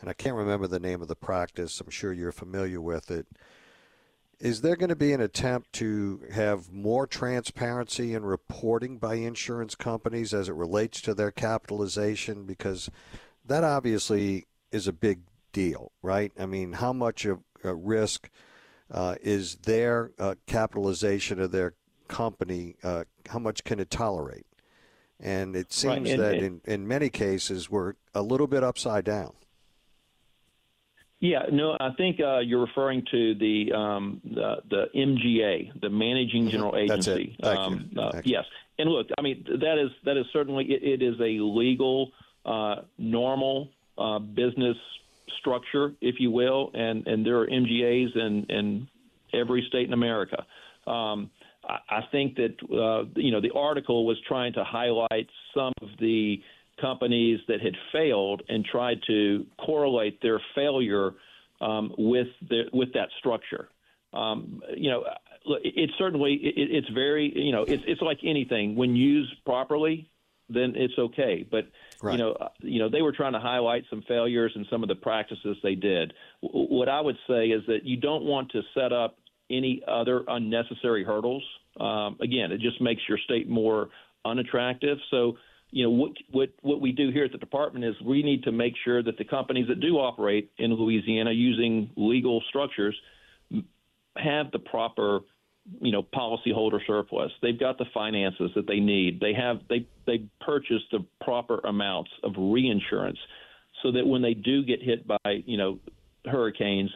And 0.00 0.08
I 0.08 0.12
can't 0.12 0.36
remember 0.36 0.66
the 0.66 0.80
name 0.80 1.02
of 1.02 1.08
the 1.08 1.16
practice. 1.16 1.80
I'm 1.80 1.90
sure 1.90 2.12
you're 2.12 2.32
familiar 2.32 2.80
with 2.80 3.10
it. 3.10 3.26
Is 4.40 4.60
there 4.60 4.76
going 4.76 4.90
to 4.90 4.96
be 4.96 5.12
an 5.12 5.20
attempt 5.20 5.72
to 5.74 6.22
have 6.32 6.72
more 6.72 7.08
transparency 7.08 8.14
in 8.14 8.24
reporting 8.24 8.98
by 8.98 9.16
insurance 9.16 9.74
companies 9.74 10.32
as 10.32 10.48
it 10.48 10.54
relates 10.54 11.00
to 11.02 11.14
their 11.14 11.32
capitalization? 11.32 12.44
Because 12.44 12.88
that 13.44 13.64
obviously 13.64 14.46
is 14.70 14.86
a 14.86 14.92
big 14.92 15.22
deal, 15.52 15.90
right? 16.02 16.30
I 16.38 16.46
mean, 16.46 16.74
how 16.74 16.92
much 16.92 17.24
of 17.24 17.40
a 17.64 17.74
risk 17.74 18.30
uh, 18.92 19.16
is 19.20 19.56
their 19.56 20.12
uh, 20.20 20.36
capitalization 20.46 21.40
of 21.40 21.50
their 21.50 21.74
company? 22.06 22.76
Uh, 22.84 23.04
how 23.28 23.40
much 23.40 23.64
can 23.64 23.80
it 23.80 23.90
tolerate? 23.90 24.46
And 25.18 25.56
it 25.56 25.72
seems 25.72 25.94
right. 25.94 26.06
and, 26.06 26.22
that 26.22 26.34
and, 26.34 26.60
in, 26.64 26.72
in 26.72 26.88
many 26.88 27.10
cases 27.10 27.68
we're 27.68 27.94
a 28.14 28.22
little 28.22 28.46
bit 28.46 28.62
upside 28.62 29.04
down. 29.04 29.32
Yeah, 31.20 31.42
no, 31.50 31.76
I 31.80 31.90
think 31.96 32.20
uh, 32.20 32.38
you're 32.38 32.64
referring 32.64 33.04
to 33.10 33.34
the, 33.34 33.72
um, 33.72 34.20
the, 34.24 34.56
the 34.70 34.84
MGA, 34.94 35.80
the 35.80 35.90
Managing 35.90 36.42
mm-hmm. 36.42 36.50
General 36.50 36.76
Agency. 36.76 37.36
That's 37.40 37.52
it. 37.52 37.56
Thank 37.56 37.58
um, 37.58 37.90
you. 37.90 38.00
Uh, 38.00 38.22
yes, 38.24 38.44
and 38.78 38.88
look, 38.88 39.08
I 39.18 39.22
mean 39.22 39.44
that 39.46 39.78
is 39.78 39.90
that 40.04 40.16
is 40.16 40.26
certainly 40.32 40.64
it, 40.66 40.82
it 40.82 41.02
is 41.02 41.18
a 41.20 41.42
legal, 41.42 42.12
uh, 42.46 42.82
normal 42.98 43.70
uh, 43.96 44.20
business 44.20 44.76
structure, 45.40 45.92
if 46.00 46.16
you 46.20 46.30
will, 46.30 46.70
and 46.74 47.06
and 47.06 47.26
there 47.26 47.38
are 47.40 47.46
MGAs 47.48 48.16
in 48.16 48.46
in 48.48 48.88
every 49.34 49.64
state 49.68 49.88
in 49.88 49.92
America. 49.92 50.46
Um, 50.86 51.30
I, 51.68 51.78
I 51.90 52.00
think 52.12 52.36
that 52.36 52.54
uh, 52.70 53.10
you 53.16 53.32
know 53.32 53.40
the 53.40 53.52
article 53.54 54.06
was 54.06 54.16
trying 54.28 54.52
to 54.52 54.62
highlight 54.62 55.28
some 55.52 55.72
of 55.82 55.88
the 55.98 56.40
companies 56.80 57.40
that 57.48 57.60
had 57.60 57.74
failed 57.92 58.42
and 58.48 58.64
tried 58.64 59.00
to 59.06 59.46
correlate 59.64 60.20
their 60.22 60.40
failure 60.54 61.14
um, 61.60 61.92
with 61.98 62.28
the, 62.48 62.64
with 62.72 62.92
that 62.94 63.08
structure. 63.18 63.68
Um, 64.12 64.62
you 64.76 64.90
know, 64.90 65.04
it's 65.44 65.92
certainly 65.98 66.34
it, 66.34 66.70
it's 66.70 66.88
very 66.90 67.32
you 67.34 67.52
know 67.52 67.62
it's 67.62 67.82
it's 67.86 68.00
like 68.00 68.18
anything 68.24 68.74
when 68.74 68.96
used 68.96 69.32
properly, 69.44 70.10
then 70.48 70.74
it's 70.76 70.94
okay. 70.98 71.46
But 71.48 71.68
right. 72.02 72.12
you 72.12 72.18
know 72.18 72.32
uh, 72.32 72.48
you 72.60 72.78
know 72.78 72.88
they 72.88 73.02
were 73.02 73.12
trying 73.12 73.34
to 73.34 73.40
highlight 73.40 73.84
some 73.90 74.02
failures 74.08 74.52
and 74.54 74.66
some 74.70 74.82
of 74.82 74.88
the 74.88 74.94
practices 74.94 75.56
they 75.62 75.74
did. 75.74 76.14
What 76.40 76.88
I 76.88 77.00
would 77.00 77.16
say 77.28 77.48
is 77.48 77.62
that 77.66 77.84
you 77.84 77.96
don't 77.96 78.24
want 78.24 78.50
to 78.52 78.62
set 78.74 78.92
up 78.92 79.18
any 79.50 79.82
other 79.86 80.24
unnecessary 80.26 81.04
hurdles. 81.04 81.44
Um, 81.80 82.18
again, 82.20 82.52
it 82.52 82.60
just 82.60 82.80
makes 82.80 83.02
your 83.08 83.18
state 83.18 83.48
more 83.48 83.88
unattractive. 84.24 84.98
So 85.10 85.38
you 85.70 85.84
know 85.84 85.90
what 85.90 86.12
what 86.30 86.48
what 86.62 86.80
we 86.80 86.92
do 86.92 87.10
here 87.10 87.24
at 87.24 87.32
the 87.32 87.38
department 87.38 87.84
is 87.84 87.94
we 88.04 88.22
need 88.22 88.44
to 88.44 88.52
make 88.52 88.74
sure 88.84 89.02
that 89.02 89.18
the 89.18 89.24
companies 89.24 89.68
that 89.68 89.80
do 89.80 89.98
operate 89.98 90.50
in 90.58 90.72
Louisiana 90.72 91.30
using 91.30 91.90
legal 91.96 92.42
structures 92.48 92.96
have 94.16 94.50
the 94.52 94.58
proper 94.58 95.20
you 95.80 95.92
know 95.92 96.02
policyholder 96.02 96.78
surplus. 96.86 97.30
They've 97.42 97.58
got 97.58 97.78
the 97.78 97.84
finances 97.92 98.50
that 98.54 98.66
they 98.66 98.80
need. 98.80 99.20
They 99.20 99.34
have 99.34 99.60
they 99.68 99.86
they 100.06 100.24
purchase 100.40 100.82
the 100.90 101.04
proper 101.22 101.58
amounts 101.60 102.10
of 102.22 102.32
reinsurance 102.36 103.18
so 103.82 103.92
that 103.92 104.06
when 104.06 104.22
they 104.22 104.34
do 104.34 104.64
get 104.64 104.82
hit 104.82 105.06
by 105.06 105.42
you 105.44 105.58
know 105.58 105.78
hurricanes 106.24 106.90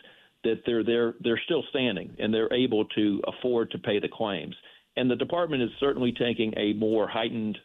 that 0.45 0.63
they're 0.67 0.83
they're 0.83 1.15
they're 1.21 1.41
still 1.45 1.63
standing 1.71 2.17
and 2.19 2.33
they're 2.33 2.53
able 2.53 2.87
to 2.87 3.23
afford 3.27 3.71
to 3.73 3.79
pay 3.79 4.01
the 4.01 4.09
claims. 4.09 4.55
And 4.97 5.11
the 5.11 5.17
department 5.17 5.63
is 5.63 5.71
certainly 5.81 6.13
taking 6.13 6.53
a 6.57 6.75
more 6.75 7.09
heightened 7.09 7.59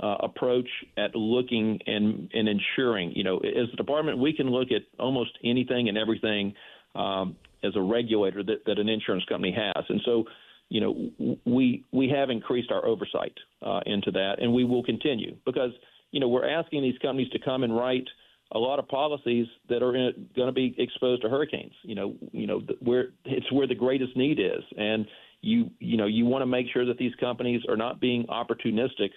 uh, 0.00 0.16
approach 0.20 0.68
at 0.96 1.14
looking 1.14 1.78
and, 1.86 2.28
and 2.32 2.48
ensuring. 2.48 3.12
You 3.14 3.24
know, 3.24 3.38
as 3.38 3.68
a 3.72 3.76
department, 3.76 4.18
we 4.18 4.32
can 4.32 4.48
look 4.48 4.68
at 4.70 4.82
almost 4.98 5.30
anything 5.44 5.88
and 5.88 5.96
everything 5.96 6.54
um, 6.94 7.36
as 7.62 7.72
a 7.76 7.80
regulator 7.80 8.42
that, 8.42 8.64
that 8.66 8.78
an 8.78 8.88
insurance 8.88 9.24
company 9.28 9.54
has, 9.56 9.84
and 9.88 10.00
so. 10.04 10.24
You 10.70 10.80
know, 10.80 11.36
we 11.44 11.84
we 11.92 12.08
have 12.08 12.30
increased 12.30 12.72
our 12.72 12.84
oversight 12.86 13.34
uh, 13.60 13.80
into 13.84 14.10
that, 14.12 14.36
and 14.40 14.52
we 14.52 14.64
will 14.64 14.82
continue 14.82 15.36
because 15.44 15.70
you 16.10 16.20
know 16.20 16.26
we're 16.26 16.48
asking 16.48 16.82
these 16.82 16.98
companies 17.02 17.28
to 17.32 17.38
come 17.38 17.64
and 17.64 17.76
write 17.76 18.08
a 18.52 18.58
lot 18.58 18.78
of 18.78 18.88
policies 18.88 19.46
that 19.68 19.82
are 19.82 19.92
going 19.92 20.46
to 20.46 20.52
be 20.52 20.74
exposed 20.78 21.22
to 21.22 21.28
hurricanes. 21.28 21.74
You 21.82 21.94
know, 21.94 22.14
you 22.32 22.46
know 22.46 22.62
where 22.80 23.08
it's 23.24 23.50
where 23.52 23.66
the 23.66 23.74
greatest 23.74 24.16
need 24.16 24.38
is, 24.40 24.62
and 24.76 25.06
you 25.42 25.70
you 25.80 25.96
know 25.96 26.06
you 26.06 26.24
want 26.24 26.42
to 26.42 26.46
make 26.46 26.66
sure 26.72 26.86
that 26.86 26.98
these 26.98 27.14
companies 27.16 27.62
are 27.68 27.76
not 27.76 28.00
being 28.00 28.24
opportunistic 28.26 29.10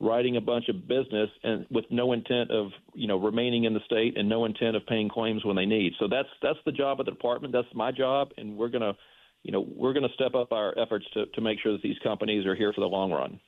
writing 0.00 0.36
a 0.36 0.40
bunch 0.40 0.68
of 0.68 0.86
business 0.86 1.28
and 1.42 1.66
with 1.70 1.84
no 1.90 2.12
intent 2.12 2.50
of 2.50 2.70
you 2.94 3.08
know 3.08 3.18
remaining 3.18 3.64
in 3.64 3.74
the 3.74 3.80
state 3.84 4.16
and 4.16 4.28
no 4.28 4.44
intent 4.44 4.76
of 4.76 4.86
paying 4.86 5.08
claims 5.08 5.44
when 5.44 5.56
they 5.56 5.66
need. 5.66 5.92
So 5.98 6.06
that's 6.08 6.28
that's 6.42 6.58
the 6.64 6.72
job 6.72 7.00
of 7.00 7.06
the 7.06 7.12
department. 7.12 7.52
That's 7.52 7.68
my 7.74 7.90
job, 7.90 8.30
and 8.36 8.56
we're 8.56 8.68
gonna 8.68 8.96
you 9.42 9.52
know 9.52 9.66
we're 9.76 9.92
gonna 9.92 10.12
step 10.14 10.34
up 10.34 10.52
our 10.52 10.78
efforts 10.78 11.06
to 11.14 11.26
to 11.26 11.40
make 11.40 11.58
sure 11.60 11.72
that 11.72 11.82
these 11.82 11.98
companies 12.02 12.46
are 12.46 12.54
here 12.54 12.72
for 12.72 12.80
the 12.80 12.86
long 12.86 13.10
run. 13.10 13.40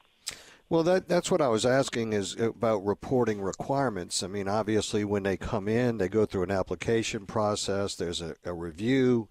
Well, 0.68 0.84
that 0.84 1.08
that's 1.08 1.30
what 1.30 1.42
I 1.42 1.48
was 1.48 1.66
asking 1.66 2.12
is 2.12 2.34
about 2.40 2.84
reporting 2.86 3.40
requirements. 3.40 4.22
I 4.22 4.28
mean, 4.28 4.46
obviously, 4.46 5.04
when 5.04 5.24
they 5.24 5.36
come 5.36 5.66
in, 5.66 5.98
they 5.98 6.08
go 6.08 6.26
through 6.26 6.44
an 6.44 6.52
application 6.52 7.26
process. 7.26 7.96
There's 7.96 8.20
a, 8.20 8.36
a 8.44 8.54
review 8.54 9.28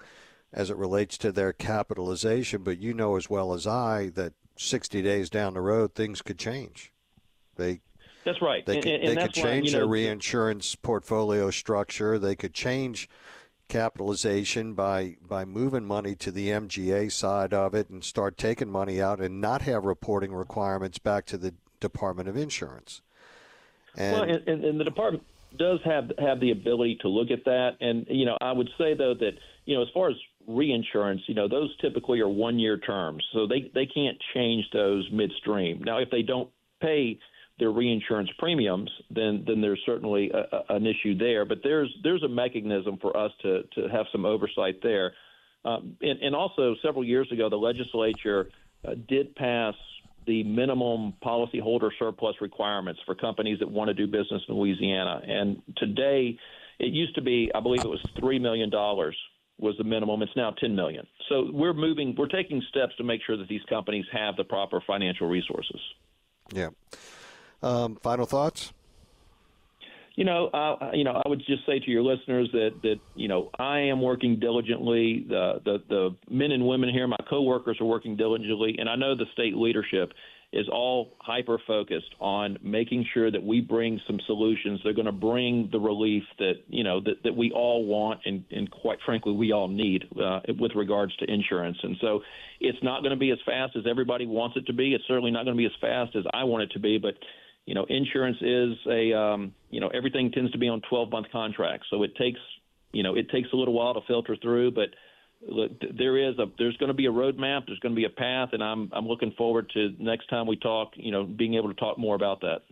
as 0.51 0.69
it 0.69 0.77
relates 0.77 1.17
to 1.19 1.31
their 1.31 1.53
capitalization, 1.53 2.63
but 2.63 2.79
you 2.79 2.93
know 2.93 3.15
as 3.15 3.29
well 3.29 3.53
as 3.53 3.67
I 3.67 4.09
that 4.15 4.33
60 4.57 5.01
days 5.01 5.29
down 5.29 5.53
the 5.53 5.61
road, 5.61 5.95
things 5.95 6.21
could 6.21 6.37
change. 6.37 6.91
They 7.59 7.81
that's 8.25 8.41
right. 8.41 8.65
They 8.65 8.81
could, 8.81 8.91
and, 8.91 9.03
and 9.03 9.17
they 9.17 9.21
could 9.23 9.33
change 9.33 9.45
why, 9.45 9.53
you 9.55 9.71
know, 9.71 9.77
their 9.79 9.87
reinsurance 9.87 10.75
portfolio 10.75 11.51
structure. 11.51 12.17
They 12.19 12.35
could 12.35 12.53
change 12.53 13.09
capitalization 13.67 14.73
by 14.73 15.17
by 15.21 15.45
moving 15.45 15.85
money 15.85 16.15
to 16.15 16.31
the 16.31 16.49
MGA 16.49 17.11
side 17.11 17.53
of 17.53 17.75
it 17.75 17.89
and 17.89 18.03
start 18.03 18.37
taking 18.37 18.69
money 18.69 19.01
out 19.01 19.21
and 19.21 19.39
not 19.39 19.61
have 19.61 19.85
reporting 19.85 20.33
requirements 20.33 20.97
back 20.97 21.25
to 21.27 21.37
the 21.37 21.53
Department 21.79 22.27
of 22.27 22.35
Insurance. 22.35 23.01
And, 23.95 24.13
well, 24.13 24.23
and, 24.23 24.65
and 24.65 24.79
the 24.79 24.83
department 24.83 25.23
does 25.57 25.79
have 25.85 26.11
have 26.19 26.39
the 26.39 26.51
ability 26.51 26.97
to 27.01 27.07
look 27.07 27.31
at 27.31 27.45
that. 27.45 27.77
And 27.79 28.05
you 28.09 28.25
know, 28.25 28.37
I 28.41 28.51
would 28.51 28.69
say 28.77 28.93
though 28.95 29.13
that 29.13 29.33
you 29.65 29.75
know, 29.75 29.81
as 29.81 29.87
far 29.93 30.09
as 30.09 30.15
reinsurance, 30.47 31.21
you 31.27 31.35
know, 31.35 31.47
those 31.47 31.75
typically 31.77 32.19
are 32.19 32.29
one 32.29 32.59
year 32.59 32.77
terms, 32.77 33.23
so 33.33 33.47
they 33.47 33.71
they 33.73 33.85
can't 33.85 34.17
change 34.33 34.65
those 34.73 35.07
midstream. 35.11 35.83
Now, 35.83 35.99
if 35.99 36.09
they 36.09 36.21
don't 36.21 36.49
pay 36.81 37.19
their 37.59 37.71
reinsurance 37.71 38.29
premiums, 38.39 38.89
then 39.11 39.43
then 39.45 39.61
there's 39.61 39.81
certainly 39.85 40.31
a, 40.31 40.55
a, 40.55 40.75
an 40.75 40.85
issue 40.85 41.17
there. 41.17 41.45
But 41.45 41.59
there's 41.63 41.93
there's 42.03 42.23
a 42.23 42.27
mechanism 42.27 42.97
for 43.01 43.15
us 43.15 43.31
to 43.41 43.63
to 43.75 43.87
have 43.89 44.05
some 44.11 44.25
oversight 44.25 44.81
there. 44.81 45.13
Um, 45.65 45.97
and, 46.01 46.21
and, 46.21 46.33
also, 46.33 46.75
several 46.81 47.03
years 47.03 47.29
ago, 47.33 47.49
the 47.49 47.57
legislature 47.57 48.49
uh, 48.87 48.91
did 49.09 49.35
pass 49.35 49.73
the 50.25 50.41
minimum 50.43 51.13
policyholder 51.21 51.89
surplus 51.99 52.35
requirements 52.39 53.01
for 53.05 53.13
companies 53.13 53.59
that 53.59 53.69
want 53.69 53.89
to 53.89 53.93
do 53.93 54.07
business 54.07 54.41
in 54.47 54.55
Louisiana. 54.55 55.21
And 55.27 55.61
today, 55.75 56.37
it 56.79 56.93
used 56.93 57.15
to 57.15 57.21
be, 57.21 57.51
I 57.53 57.59
believe, 57.59 57.81
it 57.83 57.89
was 57.89 58.01
three 58.17 58.39
million 58.39 58.69
dollars 58.69 59.17
was 59.59 59.75
the 59.77 59.83
minimum. 59.83 60.21
It's 60.21 60.35
now 60.35 60.51
10 60.51 60.75
million. 60.75 61.05
So 61.27 61.49
we're 61.51 61.73
moving, 61.73 62.15
we're 62.17 62.27
taking 62.27 62.63
steps 62.69 62.95
to 62.97 63.03
make 63.03 63.21
sure 63.25 63.37
that 63.37 63.47
these 63.47 63.63
companies 63.69 64.05
have 64.11 64.37
the 64.37 64.43
proper 64.43 64.81
financial 64.85 65.27
resources. 65.27 65.81
Yeah. 66.53 66.69
Um, 67.61 67.97
final 67.97 68.25
thoughts? 68.25 68.73
You 70.15 70.25
know, 70.25 70.49
you 70.93 71.05
know, 71.05 71.21
I 71.23 71.29
would 71.29 71.39
just 71.39 71.65
say 71.65 71.79
to 71.79 71.91
your 71.91 72.03
listeners 72.03 72.49
that 72.51 72.71
that 72.83 72.95
you 73.15 73.29
know 73.29 73.49
I 73.57 73.79
am 73.79 74.01
working 74.01 74.39
diligently. 74.39 75.25
The 75.27 75.61
the 75.63 75.77
the 75.87 76.15
men 76.29 76.51
and 76.51 76.67
women 76.67 76.89
here, 76.89 77.07
my 77.07 77.17
coworkers, 77.29 77.77
are 77.79 77.85
working 77.85 78.17
diligently, 78.17 78.75
and 78.79 78.89
I 78.89 78.95
know 78.95 79.15
the 79.15 79.27
state 79.33 79.55
leadership 79.55 80.11
is 80.51 80.67
all 80.71 81.13
hyper 81.19 81.59
focused 81.67 82.15
on 82.19 82.57
making 82.63 83.05
sure 83.13 83.29
that 83.29 83.43
we 83.43 83.61
bring 83.61 83.99
some 84.07 84.19
solutions 84.25 84.79
that 84.83 84.89
are 84.89 84.93
going 84.93 85.05
to 85.05 85.11
bring 85.11 85.69
the 85.71 85.79
relief 85.79 86.23
that 86.39 86.53
you 86.67 86.83
know 86.83 86.99
that, 86.99 87.21
that 87.23 87.35
we 87.35 87.51
all 87.51 87.85
want 87.85 88.19
and, 88.25 88.43
and 88.49 88.69
quite 88.71 88.97
frankly 89.05 89.31
we 89.31 89.51
all 89.51 89.67
need 89.67 90.05
uh, 90.21 90.39
with 90.59 90.71
regards 90.75 91.15
to 91.17 91.31
insurance 91.31 91.77
and 91.83 91.95
so 92.01 92.21
it's 92.59 92.81
not 92.81 93.01
going 93.01 93.11
to 93.11 93.19
be 93.19 93.29
as 93.29 93.37
fast 93.45 93.75
as 93.75 93.83
everybody 93.87 94.25
wants 94.25 94.57
it 94.57 94.65
to 94.65 94.73
be 94.73 94.95
it's 94.95 95.03
certainly 95.07 95.29
not 95.29 95.45
going 95.45 95.55
to 95.55 95.61
be 95.61 95.67
as 95.67 95.79
fast 95.79 96.15
as 96.15 96.23
I 96.33 96.45
want 96.45 96.63
it 96.63 96.71
to 96.71 96.79
be 96.79 96.97
but 96.97 97.13
you 97.69 97.75
know 97.75 97.85
insurance 97.87 98.37
is 98.41 98.73
a 98.87 99.13
um, 99.13 99.53
you 99.69 99.79
know 99.79 99.89
everything 99.89 100.31
tends 100.31 100.51
to 100.53 100.57
be 100.57 100.67
on 100.67 100.81
12 100.89 101.11
month 101.11 101.27
contracts 101.31 101.85
so 101.91 102.01
it 102.01 102.15
takes 102.15 102.39
you 102.91 103.03
know 103.03 103.15
it 103.15 103.29
takes 103.29 103.47
a 103.53 103.55
little 103.55 103.75
while 103.75 103.93
to 103.93 104.01
filter 104.07 104.35
through 104.41 104.71
but 104.71 104.89
look, 105.47 105.71
there 105.95 106.17
is 106.17 106.39
a 106.39 106.45
there's 106.57 106.75
going 106.77 106.87
to 106.87 106.95
be 106.95 107.05
a 107.05 107.11
roadmap. 107.11 107.67
There's 107.67 107.79
going 107.79 107.93
to 107.93 107.99
be 107.99 108.05
a 108.05 108.09
path, 108.09 108.49
and 108.53 108.63
I'm 108.63 108.89
I'm 108.91 109.07
looking 109.07 109.31
forward 109.37 109.69
to 109.75 109.95
next 109.99 110.29
time 110.29 110.47
we 110.47 110.57
talk. 110.57 110.93
You 110.95 111.11
know, 111.11 111.23
being 111.23 111.53
able 111.53 111.69
to 111.69 111.75
talk 111.75 111.97
more 111.97 112.15
about 112.15 112.41
that. 112.41 112.63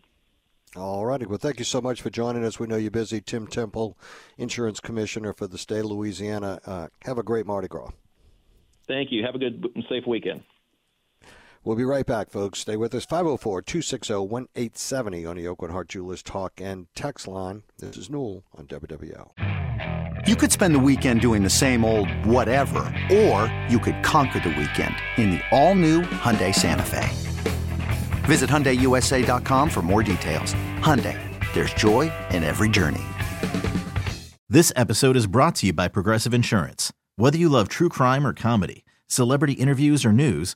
All 0.76 1.06
righty. 1.06 1.26
Well, 1.26 1.38
thank 1.38 1.60
you 1.60 1.66
so 1.66 1.80
much 1.80 2.02
for 2.02 2.10
joining 2.10 2.44
us. 2.44 2.60
We 2.60 2.68
know 2.68 2.76
you're 2.76 2.92
busy. 2.92 3.22
Tim 3.22 3.48
Temple, 3.48 3.98
Insurance 4.38 4.82
Commissioner 4.82 5.32
for 5.32 5.48
the 5.48 5.58
state 5.58 5.80
of 5.80 5.86
Louisiana. 5.86 6.60
Uh, 6.66 6.88
have 7.06 7.18
a 7.18 7.24
great 7.24 7.46
Mardi 7.46 7.70
Gras. 7.70 7.92
Thank 8.86 9.12
you. 9.12 9.24
Have 9.24 9.36
a 9.36 9.40
good 9.40 9.66
and 9.76 9.86
safe 9.88 10.06
weekend. 10.06 10.44
We'll 11.68 11.76
be 11.76 11.84
right 11.84 12.06
back, 12.06 12.30
folks. 12.30 12.60
Stay 12.60 12.78
with 12.78 12.96
us. 12.96 13.04
504 13.04 13.62
260 13.62 14.14
1870 14.14 15.26
on 15.26 15.36
the 15.36 15.44
Aucoin 15.44 15.70
Hart 15.70 15.90
Jewelers 15.90 16.24
Talk 16.24 16.62
and 16.62 16.88
Text 16.96 17.28
line. 17.28 17.64
This 17.80 17.98
is 17.98 18.10
Newell 18.10 18.46
on 18.58 18.68
WWL. 18.68 20.26
You 20.26 20.38
could 20.38 20.54
spend 20.54 20.74
the 20.74 20.80
weekend 20.80 21.20
doing 21.20 21.44
the 21.44 21.50
same 21.50 21.84
old 21.84 22.10
whatever, 22.26 22.86
or 23.12 23.54
you 23.68 23.80
could 23.80 24.02
conquer 24.02 24.40
the 24.40 24.48
weekend 24.58 24.96
in 25.18 25.30
the 25.30 25.42
all-new 25.52 26.04
Hyundai 26.04 26.56
Santa 26.56 26.84
Fe. 26.84 27.10
Visit 28.24 28.50
HyundaiUSA.com 28.50 29.70
for 29.70 29.82
more 29.82 30.04
details. 30.04 30.54
Hyundai, 30.80 31.20
there's 31.54 31.74
joy 31.74 32.10
in 32.32 32.46
every 32.46 32.70
journey. 32.70 33.04
This 34.48 34.72
episode 34.78 35.18
is 35.18 35.28
brought 35.28 35.56
to 35.56 35.66
you 35.66 35.74
by 35.74 35.90
Progressive 35.90 36.34
Insurance. 36.34 36.94
Whether 37.18 37.38
you 37.38 37.50
love 37.50 37.68
true 37.68 37.90
crime 37.90 38.26
or 38.26 38.32
comedy, 38.32 38.86
celebrity 39.10 39.54
interviews 39.54 40.06
or 40.06 40.14
news, 40.14 40.56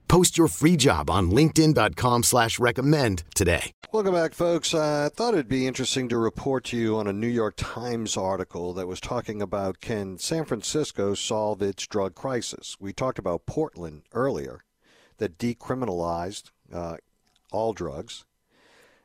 Post 0.11 0.37
your 0.37 0.49
free 0.49 0.75
job 0.75 1.09
on 1.09 1.31
linkedin.com 1.31 2.23
slash 2.23 2.59
recommend 2.59 3.23
today. 3.33 3.71
Welcome 3.93 4.13
back, 4.13 4.33
folks. 4.33 4.73
I 4.73 5.07
thought 5.07 5.35
it'd 5.35 5.47
be 5.47 5.65
interesting 5.65 6.09
to 6.09 6.17
report 6.17 6.65
to 6.65 6.77
you 6.77 6.97
on 6.97 7.07
a 7.07 7.13
New 7.13 7.29
York 7.29 7.53
Times 7.55 8.17
article 8.17 8.73
that 8.73 8.87
was 8.87 8.99
talking 8.99 9.41
about 9.41 9.79
can 9.79 10.17
San 10.17 10.43
Francisco 10.43 11.13
solve 11.13 11.61
its 11.61 11.87
drug 11.87 12.13
crisis? 12.13 12.75
We 12.77 12.91
talked 12.91 13.19
about 13.19 13.45
Portland 13.45 14.01
earlier 14.11 14.65
that 15.15 15.37
decriminalized 15.37 16.51
uh, 16.73 16.97
all 17.53 17.71
drugs. 17.71 18.25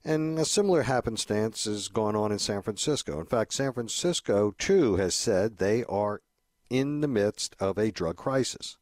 And 0.04 0.40
a 0.40 0.44
similar 0.44 0.82
happenstance 0.82 1.68
is 1.68 1.86
going 1.86 2.16
on 2.16 2.32
in 2.32 2.40
San 2.40 2.62
Francisco. 2.62 3.20
In 3.20 3.26
fact, 3.26 3.54
San 3.54 3.72
Francisco, 3.72 4.56
too, 4.58 4.96
has 4.96 5.14
said 5.14 5.58
they 5.58 5.84
are 5.84 6.20
in 6.68 7.00
the 7.00 7.06
midst 7.06 7.54
of 7.60 7.78
a 7.78 7.92
drug 7.92 8.16
crisis. 8.16 8.76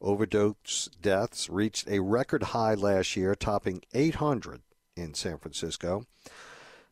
Overdose 0.00 0.88
deaths 1.00 1.50
reached 1.50 1.88
a 1.88 2.00
record 2.00 2.42
high 2.44 2.74
last 2.74 3.16
year, 3.16 3.34
topping 3.34 3.82
800 3.92 4.62
in 4.96 5.14
San 5.14 5.38
Francisco. 5.38 6.06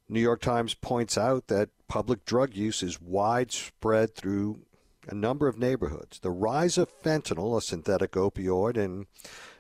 New 0.09 0.21
York 0.21 0.41
Times 0.41 0.75
points 0.75 1.17
out 1.17 1.49
that 1.49 1.71
public 1.89 2.25
drug 2.25 2.55
use 2.55 2.83
is 2.83 3.01
widespread 3.01 4.15
through 4.15 4.61
a 5.07 5.15
number 5.15 5.49
of 5.49 5.59
neighborhoods. 5.59 6.19
The 6.19 6.31
rise 6.31 6.77
of 6.77 6.91
fentanyl, 7.03 7.57
a 7.57 7.63
synthetic 7.63 8.13
opioid, 8.13 8.77
and 8.77 9.07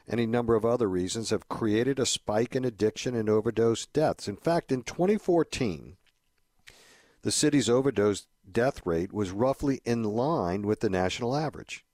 any 0.09 0.27
number 0.27 0.55
of 0.55 0.65
other 0.65 0.89
reasons 0.89 1.31
have 1.31 1.49
created 1.49 1.99
a 1.99 2.07
spike 2.07 2.55
in 2.55 2.65
addiction 2.65 3.15
and 3.15 3.29
overdose 3.29 3.87
deaths. 3.87 4.29
In 4.29 4.37
fact, 4.37 4.73
in 4.73 4.83
2014, 4.83 5.97
the 7.23 7.31
city's 7.31 7.69
overdose 7.69 8.27
death 8.51 8.85
rate 8.87 9.13
was 9.13 9.31
roughly 9.31 9.81
in 9.85 10.03
line 10.03 10.63
with 10.63 10.81
the 10.81 10.91
national 10.91 11.37
average. 11.37 11.85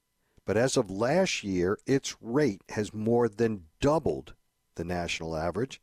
But 0.46 0.56
as 0.56 0.76
of 0.76 0.90
last 0.90 1.42
year, 1.42 1.78
its 1.86 2.16
rate 2.20 2.62
has 2.70 2.92
more 2.92 3.28
than 3.28 3.64
doubled 3.80 4.34
the 4.74 4.84
national 4.84 5.36
average, 5.36 5.80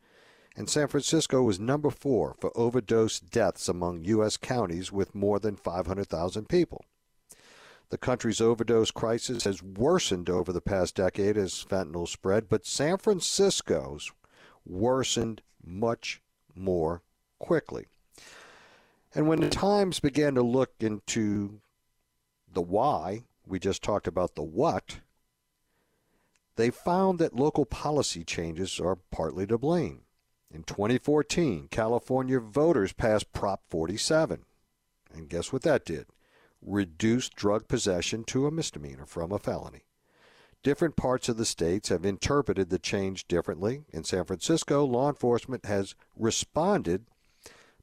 and 0.55 0.69
San 0.69 0.87
Francisco 0.87 1.41
was 1.41 1.59
number 1.59 1.89
four 1.89 2.35
for 2.39 2.55
overdose 2.55 3.19
deaths 3.19 3.67
among 3.67 4.05
U.S. 4.05 4.37
counties 4.37 4.91
with 4.91 5.15
more 5.15 5.39
than 5.39 5.55
500,000 5.55 6.49
people. 6.49 6.85
The 7.89 7.97
country's 7.97 8.39
overdose 8.39 8.91
crisis 8.91 9.43
has 9.43 9.63
worsened 9.63 10.29
over 10.29 10.53
the 10.53 10.61
past 10.61 10.95
decade 10.95 11.37
as 11.37 11.65
fentanyl 11.67 12.07
spread, 12.07 12.47
but 12.47 12.65
San 12.65 12.97
Francisco's 12.97 14.11
worsened 14.65 15.41
much 15.63 16.21
more 16.55 17.01
quickly. 17.39 17.87
And 19.13 19.27
when 19.27 19.41
the 19.41 19.49
Times 19.49 19.99
began 19.99 20.35
to 20.35 20.41
look 20.41 20.71
into 20.79 21.59
the 22.53 22.61
why, 22.61 23.23
we 23.51 23.59
just 23.59 23.83
talked 23.83 24.07
about 24.07 24.35
the 24.35 24.41
what, 24.41 25.01
they 26.55 26.69
found 26.69 27.19
that 27.19 27.35
local 27.35 27.65
policy 27.65 28.23
changes 28.23 28.79
are 28.79 28.97
partly 29.11 29.45
to 29.47 29.57
blame. 29.57 30.01
In 30.49 30.63
2014, 30.63 31.67
California 31.69 32.39
voters 32.39 32.93
passed 32.93 33.31
Prop 33.31 33.61
47. 33.69 34.45
And 35.13 35.29
guess 35.29 35.51
what 35.51 35.61
that 35.63 35.85
did? 35.85 36.07
Reduced 36.61 37.35
drug 37.35 37.67
possession 37.67 38.23
to 38.25 38.47
a 38.47 38.51
misdemeanor 38.51 39.05
from 39.05 39.31
a 39.31 39.39
felony. 39.39 39.83
Different 40.63 40.95
parts 40.95 41.27
of 41.27 41.37
the 41.37 41.45
states 41.45 41.89
have 41.89 42.05
interpreted 42.05 42.69
the 42.69 42.79
change 42.79 43.27
differently. 43.27 43.83
In 43.89 44.03
San 44.03 44.25
Francisco, 44.25 44.85
law 44.85 45.09
enforcement 45.09 45.65
has 45.65 45.95
responded 46.15 47.05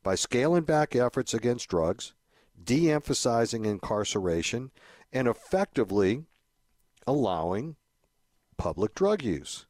by 0.02 0.14
scaling 0.14 0.62
back 0.62 0.94
efforts 0.94 1.34
against 1.34 1.68
drugs, 1.68 2.14
de 2.62 2.90
emphasizing 2.90 3.64
incarceration, 3.64 4.70
and 5.12 5.28
effectively 5.28 6.24
allowing 7.06 7.76
public 8.56 8.94
drug 8.94 9.22
use. 9.22 9.66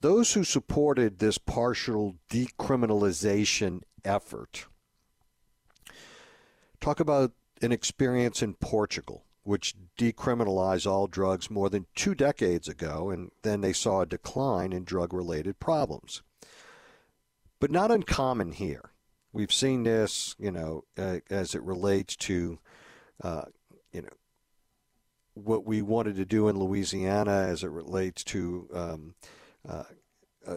Those 0.00 0.34
who 0.34 0.44
supported 0.44 1.18
this 1.18 1.38
partial 1.38 2.16
decriminalization 2.30 3.80
effort 4.04 4.66
talk 6.80 7.00
about 7.00 7.32
an 7.62 7.72
experience 7.72 8.42
in 8.42 8.54
Portugal, 8.54 9.24
which 9.42 9.74
decriminalized 9.98 10.86
all 10.86 11.06
drugs 11.06 11.50
more 11.50 11.70
than 11.70 11.86
two 11.94 12.14
decades 12.14 12.68
ago, 12.68 13.08
and 13.10 13.30
then 13.42 13.62
they 13.62 13.72
saw 13.72 14.02
a 14.02 14.06
decline 14.06 14.72
in 14.72 14.84
drug 14.84 15.14
related 15.14 15.58
problems. 15.58 16.22
But 17.58 17.70
not 17.70 17.90
uncommon 17.90 18.52
here. 18.52 18.90
We've 19.32 19.52
seen 19.52 19.84
this, 19.84 20.36
you 20.38 20.50
know, 20.50 20.84
uh, 20.98 21.20
as 21.30 21.54
it 21.54 21.62
relates 21.62 22.14
to, 22.16 22.58
uh, 23.22 23.44
you 23.94 24.02
know, 24.02 24.08
what 25.34 25.64
we 25.64 25.80
wanted 25.80 26.16
to 26.16 26.24
do 26.24 26.48
in 26.48 26.58
Louisiana 26.58 27.46
as 27.48 27.62
it 27.62 27.70
relates 27.70 28.22
to 28.24 28.68
um, 28.74 29.14
uh, 29.66 29.84
uh, 30.46 30.56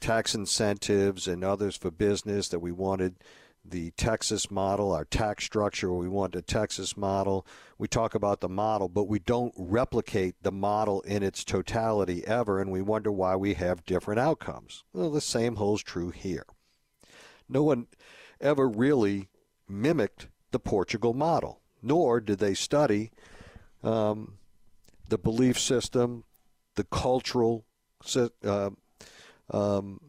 tax 0.00 0.34
incentives 0.34 1.28
and 1.28 1.44
others 1.44 1.76
for 1.76 1.90
business 1.90 2.48
that 2.48 2.58
we 2.60 2.72
wanted 2.72 3.16
the 3.64 3.90
Texas 3.92 4.50
model, 4.50 4.92
our 4.92 5.04
tax 5.04 5.44
structure. 5.44 5.92
We 5.92 6.08
want 6.08 6.34
a 6.34 6.42
Texas 6.42 6.96
model. 6.96 7.46
We 7.76 7.86
talk 7.86 8.14
about 8.14 8.40
the 8.40 8.48
model, 8.48 8.88
but 8.88 9.08
we 9.08 9.18
don't 9.18 9.52
replicate 9.56 10.36
the 10.42 10.52
model 10.52 11.02
in 11.02 11.22
its 11.22 11.44
totality 11.44 12.26
ever, 12.26 12.60
and 12.60 12.70
we 12.70 12.80
wonder 12.80 13.12
why 13.12 13.36
we 13.36 13.54
have 13.54 13.84
different 13.84 14.20
outcomes. 14.20 14.84
Well, 14.92 15.10
the 15.10 15.20
same 15.20 15.56
holds 15.56 15.82
true 15.82 16.10
here. 16.10 16.46
No 17.48 17.62
one 17.62 17.88
ever 18.40 18.68
really 18.68 19.28
mimicked 19.68 20.28
the 20.50 20.58
Portugal 20.58 21.12
model, 21.12 21.60
nor 21.82 22.20
did 22.20 22.38
they 22.38 22.54
study 22.54 23.10
um, 23.82 24.34
the 25.08 25.18
belief 25.18 25.58
system, 25.58 26.24
the 26.74 26.84
cultural 26.84 27.64
uh, 28.44 28.70
um, 29.50 30.00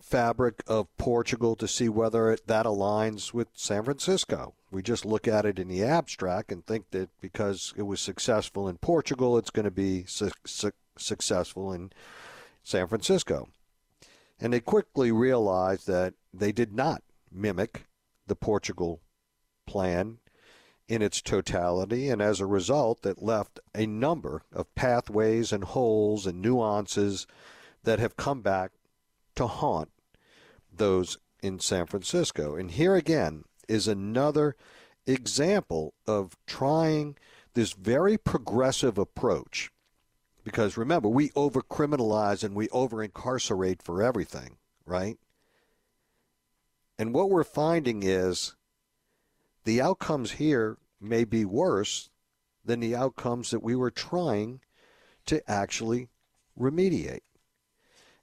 fabric 0.00 0.62
of 0.66 0.94
Portugal 0.98 1.56
to 1.56 1.66
see 1.66 1.88
whether 1.88 2.32
it, 2.32 2.46
that 2.46 2.66
aligns 2.66 3.32
with 3.32 3.48
San 3.54 3.84
Francisco. 3.84 4.54
We 4.70 4.82
just 4.82 5.04
look 5.04 5.28
at 5.28 5.46
it 5.46 5.58
in 5.58 5.68
the 5.68 5.82
abstract 5.82 6.52
and 6.52 6.64
think 6.64 6.90
that 6.90 7.08
because 7.20 7.72
it 7.76 7.82
was 7.82 8.00
successful 8.00 8.68
in 8.68 8.78
Portugal, 8.78 9.38
it's 9.38 9.50
going 9.50 9.64
to 9.64 9.70
be 9.70 10.04
su- 10.06 10.30
su- 10.44 10.72
successful 10.96 11.72
in 11.72 11.92
San 12.62 12.86
Francisco. 12.88 13.48
And 14.40 14.52
they 14.52 14.60
quickly 14.60 15.12
realized 15.12 15.86
that 15.86 16.14
they 16.34 16.52
did 16.52 16.74
not 16.74 17.02
mimic 17.30 17.86
the 18.26 18.36
Portugal 18.36 19.00
plan 19.66 20.18
in 20.92 21.00
its 21.00 21.22
totality, 21.22 22.10
and 22.10 22.20
as 22.20 22.38
a 22.38 22.44
result, 22.44 23.00
that 23.00 23.22
left 23.22 23.58
a 23.74 23.86
number 23.86 24.42
of 24.52 24.74
pathways 24.74 25.50
and 25.50 25.64
holes 25.64 26.26
and 26.26 26.42
nuances 26.42 27.26
that 27.82 27.98
have 27.98 28.14
come 28.14 28.42
back 28.42 28.72
to 29.34 29.46
haunt 29.46 29.88
those 30.70 31.16
in 31.42 31.58
San 31.58 31.86
Francisco. 31.86 32.56
And 32.56 32.70
here 32.70 32.94
again 32.94 33.44
is 33.66 33.88
another 33.88 34.54
example 35.06 35.94
of 36.06 36.36
trying 36.46 37.16
this 37.54 37.72
very 37.72 38.18
progressive 38.18 38.98
approach. 38.98 39.70
Because 40.44 40.76
remember, 40.76 41.08
we 41.08 41.30
over 41.34 41.62
criminalize 41.62 42.44
and 42.44 42.54
we 42.54 42.68
over 42.68 43.02
incarcerate 43.02 43.80
for 43.80 44.02
everything, 44.02 44.58
right? 44.84 45.16
And 46.98 47.14
what 47.14 47.30
we're 47.30 47.44
finding 47.44 48.02
is 48.02 48.56
the 49.64 49.80
outcomes 49.80 50.32
here 50.32 50.76
may 51.02 51.24
be 51.24 51.44
worse 51.44 52.10
than 52.64 52.80
the 52.80 52.94
outcomes 52.94 53.50
that 53.50 53.62
we 53.62 53.74
were 53.74 53.90
trying 53.90 54.60
to 55.26 55.50
actually 55.50 56.08
remediate. 56.58 57.22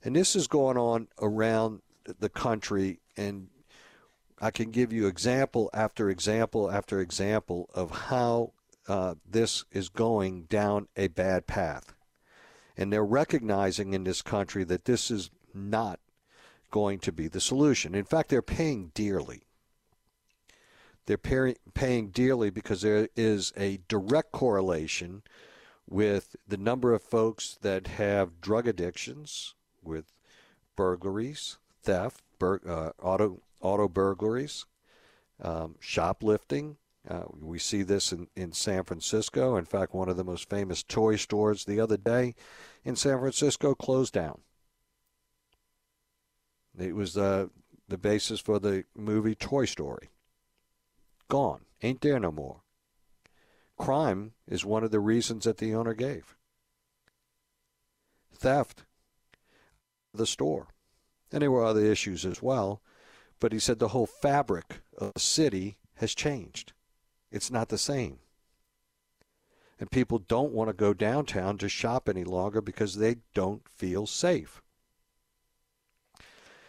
And 0.02 0.16
this 0.16 0.34
is 0.34 0.46
going 0.46 0.78
on 0.78 1.08
around 1.20 1.82
the 2.18 2.28
country, 2.28 3.00
and 3.16 3.48
I 4.40 4.50
can 4.50 4.70
give 4.70 4.92
you 4.92 5.06
example 5.06 5.70
after 5.74 6.08
example 6.08 6.70
after 6.70 7.00
example 7.00 7.68
of 7.74 7.90
how 7.90 8.52
uh, 8.88 9.16
this 9.28 9.64
is 9.70 9.88
going 9.88 10.44
down 10.44 10.88
a 10.96 11.08
bad 11.08 11.46
path. 11.46 11.94
And 12.76 12.92
they're 12.92 13.04
recognizing 13.04 13.92
in 13.92 14.04
this 14.04 14.22
country 14.22 14.64
that 14.64 14.86
this 14.86 15.10
is 15.10 15.30
not 15.52 16.00
going 16.70 16.98
to 17.00 17.12
be 17.12 17.28
the 17.28 17.40
solution. 17.40 17.94
In 17.94 18.04
fact, 18.04 18.30
they're 18.30 18.42
paying 18.42 18.90
dearly. 18.94 19.42
They're 21.10 21.18
pay- 21.18 21.56
paying 21.74 22.10
dearly 22.10 22.50
because 22.50 22.82
there 22.82 23.08
is 23.16 23.52
a 23.56 23.80
direct 23.88 24.30
correlation 24.30 25.24
with 25.88 26.36
the 26.46 26.56
number 26.56 26.94
of 26.94 27.02
folks 27.02 27.58
that 27.62 27.88
have 27.88 28.40
drug 28.40 28.68
addictions, 28.68 29.56
with 29.82 30.12
burglaries, 30.76 31.58
theft, 31.82 32.22
bur- 32.38 32.60
uh, 32.64 32.90
auto 33.02 33.42
auto 33.60 33.88
burglaries, 33.88 34.66
um, 35.42 35.74
shoplifting. 35.80 36.76
Uh, 37.08 37.24
we 37.40 37.58
see 37.58 37.82
this 37.82 38.12
in, 38.12 38.28
in 38.36 38.52
San 38.52 38.84
Francisco. 38.84 39.56
In 39.56 39.64
fact, 39.64 39.92
one 39.92 40.08
of 40.08 40.16
the 40.16 40.22
most 40.22 40.48
famous 40.48 40.84
toy 40.84 41.16
stores 41.16 41.64
the 41.64 41.80
other 41.80 41.96
day 41.96 42.36
in 42.84 42.94
San 42.94 43.18
Francisco 43.18 43.74
closed 43.74 44.14
down. 44.14 44.42
It 46.78 46.94
was 46.94 47.18
uh, 47.18 47.48
the 47.88 47.98
basis 47.98 48.38
for 48.38 48.60
the 48.60 48.84
movie 48.94 49.34
Toy 49.34 49.64
Story. 49.64 50.10
Gone. 51.30 51.60
Ain't 51.80 52.00
there 52.00 52.18
no 52.18 52.32
more. 52.32 52.62
Crime 53.78 54.32
is 54.48 54.64
one 54.64 54.82
of 54.82 54.90
the 54.90 55.00
reasons 55.00 55.44
that 55.44 55.58
the 55.58 55.74
owner 55.74 55.94
gave. 55.94 56.36
Theft, 58.34 58.82
the 60.12 60.26
store. 60.26 60.66
And 61.32 61.40
there 61.40 61.50
were 61.50 61.64
other 61.64 61.84
issues 61.84 62.26
as 62.26 62.42
well. 62.42 62.82
But 63.38 63.52
he 63.52 63.60
said 63.60 63.78
the 63.78 63.88
whole 63.88 64.06
fabric 64.06 64.80
of 64.98 65.14
the 65.14 65.20
city 65.20 65.78
has 65.94 66.14
changed. 66.14 66.72
It's 67.30 67.50
not 67.50 67.68
the 67.68 67.78
same. 67.78 68.18
And 69.78 69.90
people 69.90 70.18
don't 70.18 70.52
want 70.52 70.68
to 70.68 70.74
go 70.74 70.92
downtown 70.92 71.58
to 71.58 71.68
shop 71.68 72.08
any 72.08 72.24
longer 72.24 72.60
because 72.60 72.96
they 72.96 73.18
don't 73.34 73.62
feel 73.68 74.06
safe. 74.06 74.60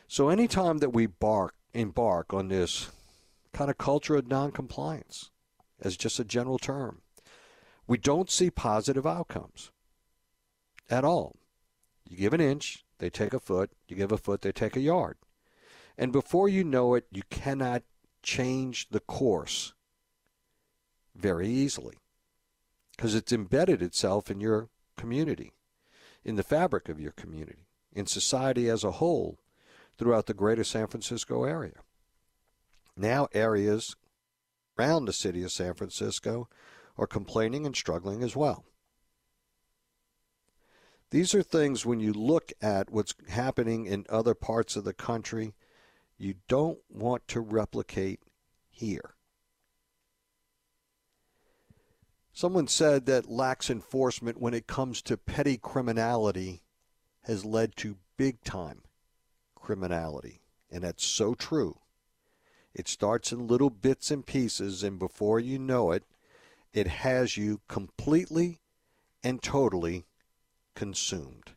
So 0.08 0.30
anytime 0.30 0.78
that 0.78 0.93
we 0.93 1.08
bark, 1.08 1.56
embark 1.74 2.32
on 2.32 2.50
this 2.50 2.91
kind 3.53 3.69
of 3.69 3.77
culture 3.77 4.15
of 4.15 4.27
noncompliance, 4.27 5.29
as 5.81 5.97
just 5.97 6.19
a 6.19 6.23
general 6.23 6.57
term, 6.57 7.01
we 7.87 7.97
don't 7.97 8.29
see 8.29 8.49
positive 8.49 9.05
outcomes 9.05 9.71
at 10.89 11.03
all. 11.03 11.35
You 12.07 12.17
give 12.17 12.33
an 12.33 12.41
inch, 12.41 12.85
they 12.99 13.09
take 13.09 13.33
a 13.33 13.39
foot. 13.39 13.71
You 13.87 13.95
give 13.95 14.11
a 14.11 14.17
foot, 14.17 14.41
they 14.41 14.51
take 14.51 14.75
a 14.75 14.81
yard. 14.81 15.17
And 15.97 16.11
before 16.11 16.47
you 16.47 16.63
know 16.63 16.93
it, 16.93 17.05
you 17.11 17.23
cannot 17.29 17.83
change 18.21 18.89
the 18.89 18.99
course 18.99 19.73
very 21.15 21.47
easily 21.49 21.95
because 22.95 23.15
it's 23.15 23.31
embedded 23.31 23.81
itself 23.81 24.29
in 24.29 24.39
your 24.39 24.69
community, 24.97 25.53
in 26.23 26.35
the 26.35 26.43
fabric 26.43 26.89
of 26.89 26.99
your 26.99 27.11
community, 27.11 27.65
in 27.91 28.05
society 28.05 28.69
as 28.69 28.83
a 28.83 28.91
whole 28.91 29.39
throughout 29.97 30.27
the 30.27 30.33
greater 30.33 30.63
San 30.63 30.87
Francisco 30.87 31.43
area. 31.43 31.79
Now, 32.95 33.27
areas 33.34 33.95
around 34.77 35.06
the 35.06 35.13
city 35.13 35.43
of 35.43 35.51
San 35.51 35.73
Francisco 35.73 36.49
are 36.97 37.08
complaining 37.08 37.65
and 37.65 37.75
struggling 37.75 38.23
as 38.23 38.36
well. 38.36 38.65
These 41.12 41.36
are 41.36 41.43
things 41.43 41.86
when 41.86 41.99
you 41.99 42.13
look 42.13 42.54
at 42.62 42.89
what's 42.89 43.13
happening 43.30 43.86
in 43.86 44.06
other 44.10 44.34
parts 44.34 44.75
of 44.75 44.86
the 44.86 44.93
country, 44.93 45.54
you 46.17 46.36
don't 46.47 46.80
want 46.89 47.27
to 47.30 47.41
replicate 47.41 48.21
here. 48.69 49.15
Someone 52.34 52.67
said 52.67 53.08
that 53.08 53.30
lax 53.30 53.69
enforcement 53.69 54.39
when 54.39 54.54
it 54.54 54.67
comes 54.67 55.01
to 55.01 55.17
petty 55.17 55.58
criminality 55.58 56.63
has 57.23 57.43
led 57.43 57.75
to 57.75 57.97
big 58.17 58.41
time 58.43 58.84
criminality. 59.54 60.41
And 60.71 60.84
that's 60.84 61.06
so 61.06 61.34
true. 61.34 61.80
It 62.73 62.88
starts 62.88 63.31
in 63.31 63.47
little 63.47 63.69
bits 63.69 64.12
and 64.12 64.25
pieces, 64.25 64.84
and 64.84 64.97
before 64.97 65.39
you 65.39 65.60
know 65.60 65.91
it, 65.91 66.03
it 66.73 66.88
has 66.88 67.36
you 67.36 67.62
completely 67.67 68.60
and 69.23 69.41
totally 69.41 70.05
consumed. 70.75 71.51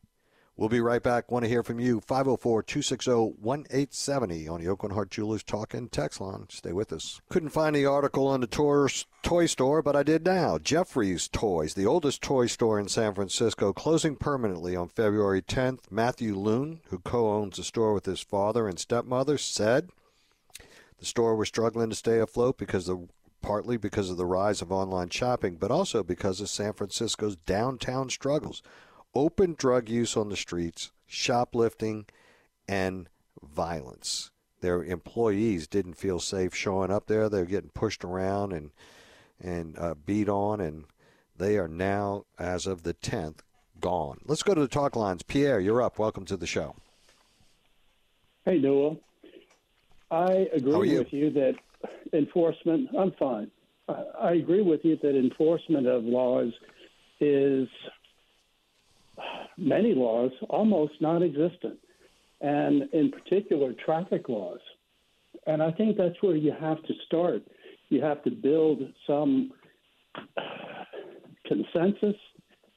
We'll 0.57 0.69
be 0.69 0.81
right 0.81 1.03
back. 1.03 1.33
Want 1.33 1.45
to 1.45 1.49
hear 1.49 1.65
from 1.65 1.81
you. 1.81 2.01
504 2.01 2.63
260 2.63 3.11
1870 3.11 4.47
on 4.47 4.61
the 4.61 4.69
Aucoin 4.69 4.93
Hart 4.93 5.11
Jewelers 5.11 5.43
Talk 5.43 5.75
and 5.75 5.91
Text 5.91 6.21
line. 6.21 6.47
Stay 6.49 6.73
with 6.73 6.93
us. 6.93 7.21
Couldn't 7.29 7.49
find 7.49 7.75
the 7.75 7.87
article 7.87 8.29
on 8.29 8.41
the 8.41 8.47
toy 8.47 9.47
store, 9.47 9.83
but 9.83 9.97
I 9.97 10.05
did 10.05 10.25
now. 10.25 10.59
Jeffrey's 10.59 11.27
Toys, 11.27 11.75
the 11.75 11.87
oldest 11.87 12.23
toy 12.23 12.47
store 12.47 12.79
in 12.79 12.87
San 12.87 13.15
Francisco, 13.15 13.73
closing 13.73 14.15
permanently 14.15 14.77
on 14.77 14.89
February 14.89 15.43
10th. 15.43 15.91
Matthew 15.91 16.37
Luhn, 16.37 16.79
who 16.91 17.01
co 17.01 17.33
owns 17.33 17.57
the 17.57 17.65
store 17.65 17.93
with 17.93 18.07
his 18.07 18.21
father 18.21 18.69
and 18.69 18.79
stepmother, 18.79 19.39
said 19.39 19.91
the 21.05 21.09
store 21.09 21.37
was 21.37 21.49
struggling 21.49 21.91
to 21.91 21.95
stay 21.95 22.19
afloat 22.19 22.57
because 22.57 22.89
of 22.89 23.11
partly 23.43 23.77
because 23.77 24.09
of 24.09 24.17
the 24.17 24.25
rise 24.25 24.63
of 24.63 24.73
online 24.73 25.11
shopping, 25.11 25.57
but 25.57 25.71
also 25.71 26.03
because 26.03 26.41
of 26.41 26.49
San 26.49 26.73
Francisco's 26.73 27.37
downtown 27.37 28.09
struggles 28.09 28.63
open 29.15 29.55
drug 29.55 29.91
use 29.91 30.17
on 30.17 30.31
the 30.31 30.37
streets, 30.37 30.93
shoplifting, 31.07 32.07
and 32.67 33.11
violence. 33.43 34.31
Their 34.63 34.83
employees 34.83 35.67
didn't 35.67 35.99
feel 35.99 36.21
safe 36.21 36.55
showing 36.55 36.91
up 36.91 37.07
there. 37.07 37.29
They 37.29 37.41
were 37.41 37.45
getting 37.45 37.71
pushed 37.75 38.03
around 38.03 38.55
and 38.55 38.71
and 39.39 39.79
uh, 39.79 39.95
beat 40.07 40.31
on, 40.31 40.59
and 40.59 40.87
they 41.37 41.59
are 41.59 41.69
now, 41.69 42.25
as 42.39 42.67
of 42.67 42.83
the 42.83 42.95
10th, 42.95 43.41
gone. 43.79 44.21
Let's 44.25 44.43
go 44.43 44.55
to 44.55 44.61
the 44.63 44.69
talk 44.69 44.97
lines. 44.97 45.23
Pierre, 45.23 45.61
you're 45.61 45.83
up. 45.83 45.99
Welcome 45.99 46.25
to 46.27 46.39
the 46.39 46.47
show. 46.47 46.77
Hey, 48.47 48.59
Noah. 48.59 48.97
I 50.11 50.47
agree 50.55 50.93
you? 50.93 50.99
with 50.99 51.13
you 51.13 51.31
that 51.33 51.55
enforcement, 52.13 52.91
I'm 52.99 53.13
fine. 53.19 53.51
I, 53.89 54.05
I 54.21 54.33
agree 54.33 54.63
with 54.63 54.85
you 54.85 54.97
that 55.03 55.17
enforcement 55.19 55.87
of 55.87 56.05
laws 56.05 56.53
is 57.21 57.69
many 59.57 59.95
laws 59.95 60.31
almost 60.49 60.95
non 61.01 61.23
existent, 61.23 61.79
and 62.41 62.89
in 62.93 63.11
particular, 63.11 63.73
traffic 63.85 64.29
laws. 64.29 64.61
And 65.47 65.63
I 65.63 65.71
think 65.73 65.97
that's 65.97 66.21
where 66.23 66.37
you 66.37 66.53
have 66.59 66.83
to 66.85 66.95
start. 67.07 67.43
You 67.89 68.03
have 68.03 68.23
to 68.25 68.31
build 68.31 68.81
some 69.07 69.53
consensus, 71.47 72.17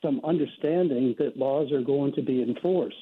some 0.02 0.22
understanding 0.24 1.16
that 1.18 1.38
laws 1.38 1.72
are 1.72 1.82
going 1.82 2.14
to 2.14 2.22
be 2.22 2.42
enforced. 2.42 2.96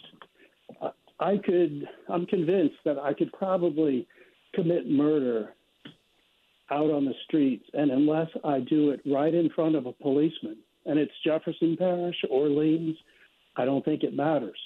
I 1.19 1.37
could, 1.37 1.87
I'm 2.09 2.25
convinced 2.25 2.75
that 2.83 2.99
I 2.99 3.13
could 3.13 3.31
probably 3.33 4.07
commit 4.55 4.89
murder 4.89 5.53
out 6.71 6.89
on 6.89 7.05
the 7.05 7.13
streets, 7.25 7.65
and 7.73 7.91
unless 7.91 8.29
I 8.43 8.59
do 8.59 8.89
it 8.89 9.01
right 9.05 9.33
in 9.33 9.49
front 9.49 9.75
of 9.75 9.85
a 9.85 9.91
policeman, 9.91 10.57
and 10.85 10.97
it's 10.97 11.11
Jefferson 11.23 11.77
Parish, 11.77 12.17
Orleans, 12.29 12.97
I 13.55 13.65
don't 13.65 13.85
think 13.85 14.03
it 14.03 14.15
matters. 14.15 14.57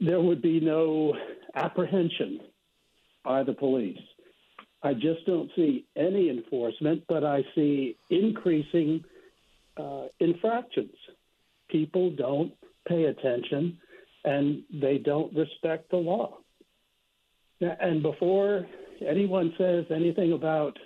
There 0.00 0.20
would 0.20 0.42
be 0.42 0.60
no 0.60 1.14
apprehension 1.54 2.40
by 3.24 3.42
the 3.42 3.52
police. 3.52 3.98
I 4.82 4.94
just 4.94 5.26
don't 5.26 5.50
see 5.54 5.84
any 5.96 6.30
enforcement, 6.30 7.04
but 7.08 7.22
I 7.22 7.44
see 7.54 7.96
increasing 8.08 9.04
uh, 9.76 10.04
infractions. 10.18 10.94
People 11.68 12.10
don't 12.10 12.52
pay 12.88 13.04
attention 13.04 13.78
and 14.24 14.62
they 14.72 14.98
don't 14.98 15.34
respect 15.34 15.90
the 15.90 15.96
law. 15.96 16.38
And 17.60 18.02
before 18.02 18.66
anyone 19.06 19.52
says 19.58 19.84
anything 19.90 20.32
about, 20.32 20.78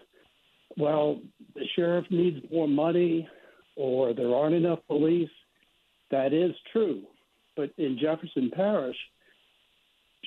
well, 0.76 1.20
the 1.54 1.64
sheriff 1.76 2.04
needs 2.10 2.44
more 2.52 2.68
money 2.68 3.28
or 3.76 4.12
there 4.12 4.34
aren't 4.34 4.54
enough 4.54 4.80
police, 4.86 5.30
that 6.10 6.32
is 6.32 6.52
true. 6.72 7.02
But 7.56 7.70
in 7.78 7.98
Jefferson 8.00 8.50
Parish, 8.54 8.96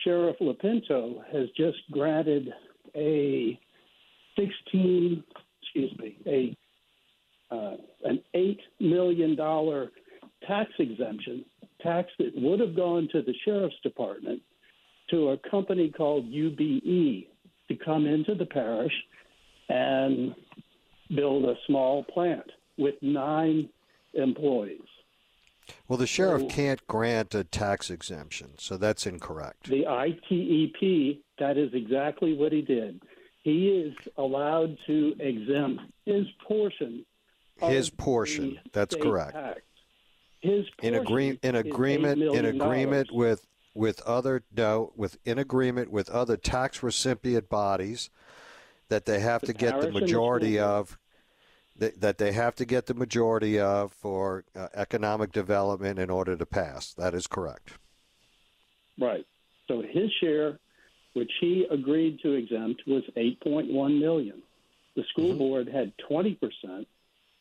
Sheriff 0.03 0.37
Lopinto 0.39 1.23
has 1.31 1.47
just 1.57 1.77
granted 1.91 2.49
a 2.95 3.59
16, 4.37 5.23
excuse 5.61 5.97
me, 5.97 6.17
a 6.25 6.57
uh, 7.49 7.77
an 8.03 8.21
eight 8.33 8.59
million 8.81 9.35
dollar 9.35 9.91
tax 10.45 10.69
exemption, 10.79 11.45
tax 11.81 12.09
that 12.19 12.31
would 12.35 12.59
have 12.59 12.75
gone 12.75 13.07
to 13.13 13.21
the 13.21 13.33
sheriff's 13.45 13.79
department, 13.83 14.41
to 15.09 15.29
a 15.29 15.37
company 15.49 15.89
called 15.89 16.25
UBE 16.25 17.27
to 17.69 17.75
come 17.83 18.05
into 18.05 18.35
the 18.35 18.45
parish 18.45 18.93
and 19.69 20.35
build 21.15 21.45
a 21.45 21.55
small 21.65 22.03
plant 22.03 22.49
with 22.77 22.95
nine 23.01 23.69
employees. 24.13 24.81
Well, 25.87 25.97
the 25.97 26.07
sheriff 26.07 26.43
so, 26.43 26.47
can't 26.47 26.85
grant 26.87 27.35
a 27.35 27.43
tax 27.43 27.89
exemption, 27.89 28.51
so 28.57 28.77
that's 28.77 29.05
incorrect. 29.05 29.69
The 29.69 29.83
ITEP, 29.83 31.19
that 31.39 31.57
is 31.57 31.73
exactly 31.73 32.33
what 32.33 32.51
he 32.51 32.61
did. 32.61 33.01
He 33.43 33.69
is 33.69 33.93
allowed 34.17 34.77
to 34.87 35.15
exempt 35.19 35.81
his 36.05 36.25
portion. 36.45 37.05
His 37.57 37.89
portion. 37.89 38.59
That's 38.71 38.95
correct. 38.95 39.33
Tax. 39.33 39.61
His 40.41 40.65
in, 40.81 40.95
agree- 40.95 41.39
in 41.41 41.55
agreement 41.55 42.21
in 42.21 42.45
agreement 42.45 43.11
with 43.11 43.45
with 43.77 44.01
other 44.01 44.43
no 44.55 44.91
with 44.95 45.17
in 45.23 45.37
agreement 45.37 45.91
with 45.91 46.09
other 46.09 46.35
tax 46.35 46.81
recipient 46.81 47.47
bodies 47.47 48.09
that 48.89 49.05
they 49.05 49.19
have 49.19 49.41
the 49.41 49.47
to 49.47 49.53
get 49.53 49.79
the 49.79 49.91
majority 49.91 50.53
the 50.53 50.65
of 50.65 50.97
that, 51.77 52.01
that 52.01 52.17
they 52.17 52.31
have 52.31 52.55
to 52.55 52.65
get 52.65 52.87
the 52.87 52.95
majority 52.95 53.59
of 53.59 53.93
for 53.93 54.45
uh, 54.55 54.67
economic 54.73 55.31
development 55.31 55.99
in 55.99 56.09
order 56.09 56.35
to 56.35 56.45
pass. 56.45 56.93
That 56.95 57.13
is 57.13 57.27
correct. 57.27 57.73
Right. 58.99 59.25
So 59.67 59.83
his 59.83 60.11
share, 60.19 60.57
which 61.13 61.31
he 61.39 61.67
agreed 61.69 62.19
to 62.23 62.31
exempt, 62.31 62.81
was 62.87 63.03
8.1 63.15 63.99
million. 63.99 64.41
The 64.95 65.03
school 65.11 65.29
mm-hmm. 65.29 65.37
board 65.37 65.67
had 65.67 65.93
20 66.07 66.33
percent, 66.33 66.87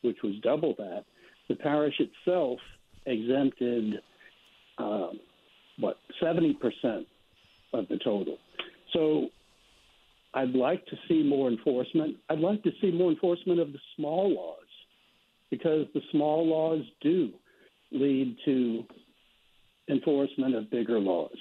which 0.03 0.21
was 0.23 0.35
double 0.43 0.75
that. 0.77 1.05
The 1.49 1.55
parish 1.55 1.99
itself 1.99 2.59
exempted 3.07 4.01
um, 4.77 5.19
what 5.79 5.97
seventy 6.21 6.53
percent 6.53 7.07
of 7.73 7.87
the 7.87 7.97
total. 7.97 8.37
So 8.93 9.27
I'd 10.33 10.53
like 10.53 10.85
to 10.87 10.95
see 11.07 11.23
more 11.23 11.49
enforcement. 11.49 12.17
I'd 12.29 12.39
like 12.39 12.63
to 12.63 12.71
see 12.81 12.91
more 12.91 13.09
enforcement 13.09 13.59
of 13.59 13.73
the 13.73 13.79
small 13.95 14.33
laws 14.33 14.57
because 15.49 15.87
the 15.93 16.01
small 16.11 16.45
laws 16.45 16.81
do 17.01 17.31
lead 17.91 18.37
to 18.45 18.83
enforcement 19.89 20.55
of 20.55 20.69
bigger 20.69 20.99
laws. 20.99 21.37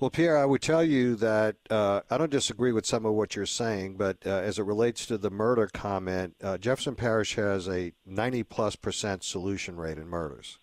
Well, 0.00 0.10
Pierre, 0.10 0.36
I 0.36 0.46
would 0.46 0.62
tell 0.62 0.82
you 0.82 1.14
that 1.16 1.54
uh, 1.70 2.00
I 2.10 2.18
don't 2.18 2.30
disagree 2.30 2.72
with 2.72 2.86
some 2.86 3.06
of 3.06 3.12
what 3.12 3.36
you're 3.36 3.46
saying, 3.46 3.98
but 3.98 4.16
uh, 4.26 4.30
as 4.30 4.58
it 4.58 4.64
relates 4.64 5.06
to 5.06 5.16
the 5.16 5.30
murder 5.30 5.68
comment, 5.72 6.34
uh, 6.42 6.58
Jefferson 6.58 6.96
Parish 6.96 7.36
has 7.36 7.68
a 7.68 7.92
90 8.04 8.42
plus 8.42 8.74
percent 8.74 9.22
solution 9.22 9.76
rate 9.76 9.98
in 9.98 10.08
murders. 10.08 10.58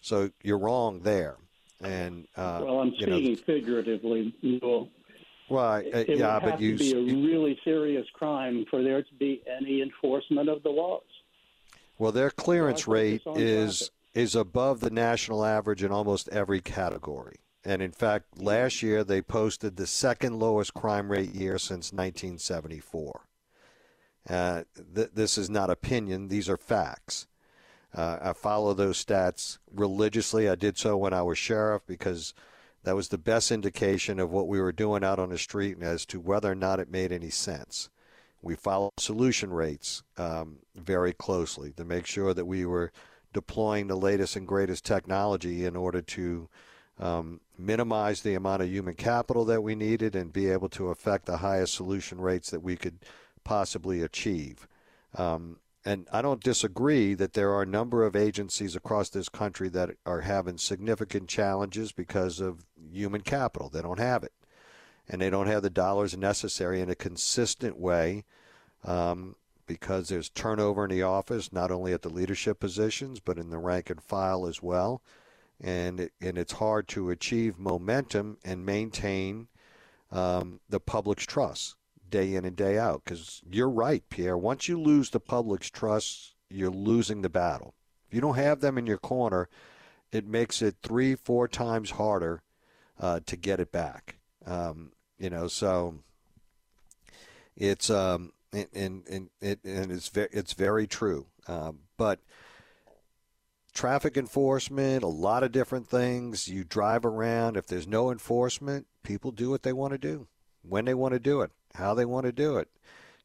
So 0.00 0.30
you're 0.42 0.58
wrong 0.58 1.00
there. 1.00 1.36
And 1.82 2.26
uh, 2.36 2.60
well, 2.64 2.80
I'm 2.80 2.94
speaking 2.94 3.34
know, 3.34 3.36
figuratively. 3.36 4.34
Well, 5.48 5.72
uh, 5.72 5.78
it, 5.78 6.18
yeah, 6.18 6.34
would 6.34 6.52
but 6.52 6.60
you 6.60 6.76
to 6.76 6.78
be 6.78 6.92
a 6.92 7.16
really 7.26 7.58
serious 7.64 8.06
crime 8.12 8.66
for 8.70 8.82
there 8.82 9.02
to 9.02 9.14
be 9.14 9.42
any 9.46 9.82
enforcement 9.82 10.48
of 10.48 10.62
the 10.62 10.70
laws. 10.70 11.02
Well, 11.98 12.12
their 12.12 12.30
clearance 12.30 12.86
rate 12.86 13.22
is 13.34 13.78
traffic. 13.78 13.94
is 14.14 14.34
above 14.34 14.80
the 14.80 14.90
national 14.90 15.44
average 15.44 15.82
in 15.82 15.90
almost 15.90 16.28
every 16.28 16.60
category. 16.60 17.36
And 17.64 17.82
in 17.82 17.92
fact, 17.92 18.40
last 18.40 18.82
year 18.82 19.04
they 19.04 19.20
posted 19.20 19.76
the 19.76 19.86
second 19.86 20.38
lowest 20.38 20.72
crime 20.72 21.10
rate 21.10 21.34
year 21.34 21.58
since 21.58 21.92
1974. 21.92 23.20
Uh, 24.28 24.64
th- 24.94 25.10
this 25.14 25.36
is 25.36 25.50
not 25.50 25.70
opinion, 25.70 26.28
these 26.28 26.48
are 26.48 26.56
facts. 26.56 27.26
Uh, 27.94 28.18
I 28.22 28.32
follow 28.32 28.74
those 28.74 29.04
stats 29.04 29.58
religiously. 29.72 30.48
I 30.48 30.54
did 30.54 30.78
so 30.78 30.96
when 30.96 31.12
I 31.12 31.22
was 31.22 31.38
sheriff 31.38 31.82
because 31.86 32.34
that 32.84 32.96
was 32.96 33.08
the 33.08 33.18
best 33.18 33.50
indication 33.50 34.18
of 34.18 34.30
what 34.30 34.48
we 34.48 34.60
were 34.60 34.72
doing 34.72 35.04
out 35.04 35.18
on 35.18 35.30
the 35.30 35.38
street 35.38 35.76
and 35.76 35.84
as 35.84 36.06
to 36.06 36.20
whether 36.20 36.50
or 36.50 36.54
not 36.54 36.80
it 36.80 36.90
made 36.90 37.12
any 37.12 37.30
sense. 37.30 37.90
We 38.42 38.54
followed 38.54 38.92
solution 38.98 39.52
rates 39.52 40.02
um, 40.16 40.60
very 40.74 41.12
closely 41.12 41.72
to 41.72 41.84
make 41.84 42.06
sure 42.06 42.32
that 42.32 42.46
we 42.46 42.64
were 42.64 42.90
deploying 43.32 43.86
the 43.86 43.96
latest 43.96 44.34
and 44.36 44.46
greatest 44.46 44.84
technology 44.84 45.64
in 45.64 45.76
order 45.76 46.00
to 46.00 46.48
um, 46.98 47.40
minimize 47.58 48.22
the 48.22 48.34
amount 48.34 48.62
of 48.62 48.68
human 48.68 48.94
capital 48.94 49.44
that 49.46 49.62
we 49.62 49.74
needed 49.74 50.14
and 50.14 50.32
be 50.32 50.50
able 50.50 50.68
to 50.70 50.88
affect 50.88 51.26
the 51.26 51.38
highest 51.38 51.74
solution 51.74 52.20
rates 52.20 52.50
that 52.50 52.62
we 52.62 52.76
could 52.76 52.98
possibly 53.44 54.02
achieve. 54.02 54.66
Um, 55.16 55.58
and 55.90 56.08
I 56.12 56.22
don't 56.22 56.42
disagree 56.42 57.14
that 57.14 57.32
there 57.32 57.50
are 57.52 57.62
a 57.62 57.66
number 57.66 58.04
of 58.04 58.14
agencies 58.14 58.76
across 58.76 59.08
this 59.08 59.28
country 59.28 59.68
that 59.70 59.90
are 60.06 60.20
having 60.20 60.58
significant 60.58 61.28
challenges 61.28 61.92
because 61.92 62.40
of 62.40 62.64
human 62.92 63.22
capital. 63.22 63.68
They 63.68 63.82
don't 63.82 63.98
have 63.98 64.22
it. 64.22 64.32
And 65.08 65.20
they 65.20 65.30
don't 65.30 65.48
have 65.48 65.62
the 65.62 65.70
dollars 65.70 66.16
necessary 66.16 66.80
in 66.80 66.90
a 66.90 66.94
consistent 66.94 67.78
way 67.78 68.24
um, 68.84 69.34
because 69.66 70.08
there's 70.08 70.28
turnover 70.28 70.84
in 70.84 70.90
the 70.90 71.02
office, 71.02 71.52
not 71.52 71.72
only 71.72 71.92
at 71.92 72.02
the 72.02 72.08
leadership 72.08 72.60
positions, 72.60 73.18
but 73.18 73.38
in 73.38 73.50
the 73.50 73.58
rank 73.58 73.90
and 73.90 74.02
file 74.02 74.46
as 74.46 74.62
well 74.62 75.02
and 75.60 76.00
it, 76.00 76.12
and 76.20 76.38
it's 76.38 76.54
hard 76.54 76.88
to 76.88 77.10
achieve 77.10 77.58
momentum 77.58 78.38
and 78.44 78.64
maintain 78.64 79.48
um, 80.10 80.60
the 80.68 80.80
public's 80.80 81.26
trust 81.26 81.76
day 82.10 82.34
in 82.34 82.44
and 82.44 82.56
day 82.56 82.78
out. 82.78 83.02
Because 83.04 83.40
you're 83.50 83.70
right, 83.70 84.02
Pierre. 84.10 84.36
Once 84.36 84.68
you 84.68 84.80
lose 84.80 85.10
the 85.10 85.20
public's 85.20 85.70
trust, 85.70 86.34
you're 86.48 86.70
losing 86.70 87.22
the 87.22 87.30
battle. 87.30 87.74
If 88.08 88.14
you 88.14 88.20
don't 88.20 88.36
have 88.36 88.60
them 88.60 88.76
in 88.76 88.86
your 88.86 88.98
corner, 88.98 89.48
it 90.12 90.26
makes 90.26 90.60
it 90.62 90.76
three, 90.82 91.14
four 91.14 91.46
times 91.46 91.92
harder 91.92 92.42
uh, 92.98 93.20
to 93.26 93.36
get 93.36 93.60
it 93.60 93.70
back. 93.70 94.18
Um, 94.44 94.92
you 95.18 95.30
know, 95.30 95.46
so 95.46 96.00
it's 97.56 97.90
um, 97.90 98.32
and 98.52 98.66
and, 98.74 99.04
and, 99.08 99.30
it, 99.40 99.60
and 99.64 99.92
it's 99.92 100.08
ve- 100.08 100.28
it's 100.32 100.54
very 100.54 100.86
true. 100.86 101.26
Um, 101.46 101.80
but 101.96 102.20
traffic 103.72 104.16
enforcement, 104.16 105.02
a 105.02 105.08
lot 105.08 105.42
of 105.42 105.52
different 105.52 105.86
things. 105.86 106.48
You 106.48 106.64
drive 106.64 107.04
around. 107.04 107.56
If 107.56 107.66
there's 107.66 107.86
no 107.86 108.10
enforcement, 108.10 108.86
people 109.02 109.30
do 109.30 109.50
what 109.50 109.62
they 109.62 109.72
want 109.72 109.92
to 109.92 109.98
do, 109.98 110.26
when 110.62 110.84
they 110.84 110.94
want 110.94 111.14
to 111.14 111.20
do 111.20 111.42
it, 111.42 111.52
how 111.74 111.94
they 111.94 112.04
want 112.04 112.26
to 112.26 112.32
do 112.32 112.56
it. 112.56 112.68